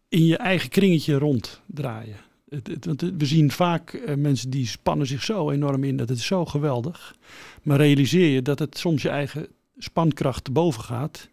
in 0.09 0.25
je 0.25 0.37
eigen 0.37 0.69
kringetje 0.69 1.17
ronddraaien. 1.17 2.17
Het, 2.53 2.67
het, 2.67 2.85
want 2.85 3.01
we 3.01 3.25
zien 3.25 3.51
vaak 3.51 3.93
eh, 3.93 4.15
mensen 4.15 4.49
die 4.49 4.67
spannen 4.67 5.07
zich 5.07 5.23
zo 5.23 5.49
enorm 5.51 5.83
in 5.83 5.97
dat 5.97 6.09
het 6.09 6.17
is 6.17 6.25
zo 6.25 6.45
geweldig. 6.45 7.15
Maar 7.63 7.77
realiseer 7.77 8.27
je 8.29 8.41
dat 8.41 8.59
het 8.59 8.77
soms 8.77 9.01
je 9.01 9.09
eigen 9.09 9.47
spankracht 9.77 10.43
te 10.43 10.51
boven 10.51 10.83
gaat. 10.83 11.29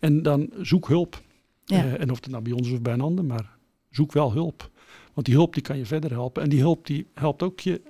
En 0.00 0.22
dan 0.22 0.50
zoek 0.60 0.88
hulp. 0.88 1.22
Ja. 1.64 1.76
Eh, 1.84 2.00
en 2.00 2.10
of 2.10 2.16
het 2.20 2.30
nou 2.30 2.42
bij 2.42 2.52
ons 2.52 2.70
of 2.70 2.80
bij 2.82 2.92
een 2.92 3.00
ander, 3.00 3.24
maar 3.24 3.50
zoek 3.90 4.12
wel 4.12 4.32
hulp. 4.32 4.70
Want 5.14 5.26
die 5.26 5.34
hulp 5.36 5.54
die 5.54 5.62
kan 5.62 5.78
je 5.78 5.86
verder 5.86 6.10
helpen. 6.10 6.42
En 6.42 6.48
die 6.48 6.60
hulp 6.60 6.86
die 6.86 7.06
helpt 7.14 7.42
ook 7.42 7.60
je 7.60 7.80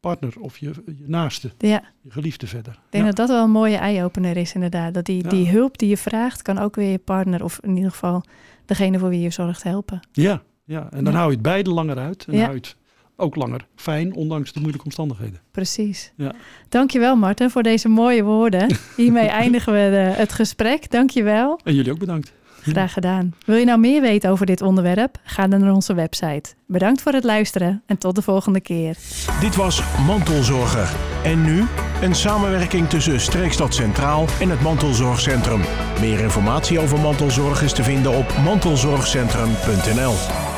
partner 0.00 0.40
of 0.40 0.58
je, 0.58 0.70
je 0.86 1.04
naaste, 1.06 1.50
Ja, 1.58 1.84
je 2.00 2.10
geliefde 2.10 2.46
verder. 2.46 2.72
ik 2.72 2.78
denk 2.90 3.04
Ja. 3.04 3.08
dat 3.10 3.16
dat 3.16 3.28
wel 3.28 3.44
een 3.44 3.50
mooie 3.50 3.76
eye-opener 3.76 4.36
is 4.36 4.54
inderdaad. 4.54 4.94
Dat 4.94 5.04
die, 5.04 5.22
Ja. 5.22 5.28
die 5.28 5.48
hulp 5.48 5.78
die 5.78 5.88
je 5.88 5.96
vraagt, 5.96 6.42
kan 6.42 6.58
ook 6.58 6.74
weer 6.76 6.90
je 6.90 6.98
partner 6.98 7.44
of 7.44 7.58
in 7.62 7.76
ieder 7.76 7.90
geval 7.90 8.22
degene 8.66 8.98
voor 8.98 9.08
wie 9.08 9.20
je 9.20 9.30
zorgt 9.30 9.62
helpen. 9.62 10.00
Ja, 10.12 10.42
ja. 10.64 10.86
en 10.90 11.04
dan 11.04 11.12
Ja. 11.12 11.18
hou 11.18 11.28
je 11.30 11.34
het 11.34 11.42
beide 11.42 11.70
langer 11.70 11.98
uit. 11.98 12.24
En 12.28 12.32
Ja. 12.34 12.40
hou 12.40 12.52
je 12.52 12.58
het 12.60 12.76
ook 13.16 13.36
langer 13.36 13.66
fijn, 13.76 14.14
ondanks 14.14 14.52
de 14.52 14.58
moeilijke 14.58 14.84
omstandigheden. 14.86 15.40
Precies. 15.50 16.12
Ja. 16.16 16.32
Dankjewel 16.68 17.16
Marten 17.16 17.50
voor 17.50 17.62
deze 17.62 17.88
mooie 17.88 18.22
woorden. 18.22 18.76
Hiermee 18.96 19.26
eindigen 19.28 19.72
we 19.72 19.78
de, 19.78 20.12
het 20.20 20.32
gesprek. 20.32 20.90
Dankjewel. 20.90 21.60
En 21.64 21.74
jullie 21.74 21.92
ook 21.92 21.98
bedankt. 21.98 22.32
Graag 22.64 22.92
gedaan. 22.92 23.34
Wil 23.46 23.56
je 23.56 23.64
nou 23.64 23.78
meer 23.80 24.00
weten 24.00 24.30
over 24.30 24.46
dit 24.46 24.60
onderwerp? 24.60 25.18
Ga 25.24 25.46
dan 25.48 25.60
naar 25.60 25.72
onze 25.72 25.94
website. 25.94 26.54
Bedankt 26.66 27.02
voor 27.02 27.12
het 27.12 27.24
luisteren 27.24 27.82
en 27.86 27.98
tot 27.98 28.14
de 28.14 28.22
volgende 28.22 28.60
keer. 28.60 28.96
Dit 29.40 29.56
was 29.56 29.82
Mantelzorger. 30.06 30.90
En 31.24 31.44
nu 31.44 31.64
een 32.02 32.14
samenwerking 32.14 32.88
tussen 32.88 33.20
Streekstad 33.20 33.74
Centraal 33.74 34.26
en 34.40 34.50
het 34.50 34.60
Mantelzorgcentrum. 34.60 35.60
Meer 36.00 36.20
informatie 36.20 36.78
over 36.80 36.98
mantelzorg 36.98 37.62
is 37.62 37.72
te 37.72 37.82
vinden 37.82 38.16
op 38.18 38.32
mantelzorgcentrum.nl. 38.44 40.51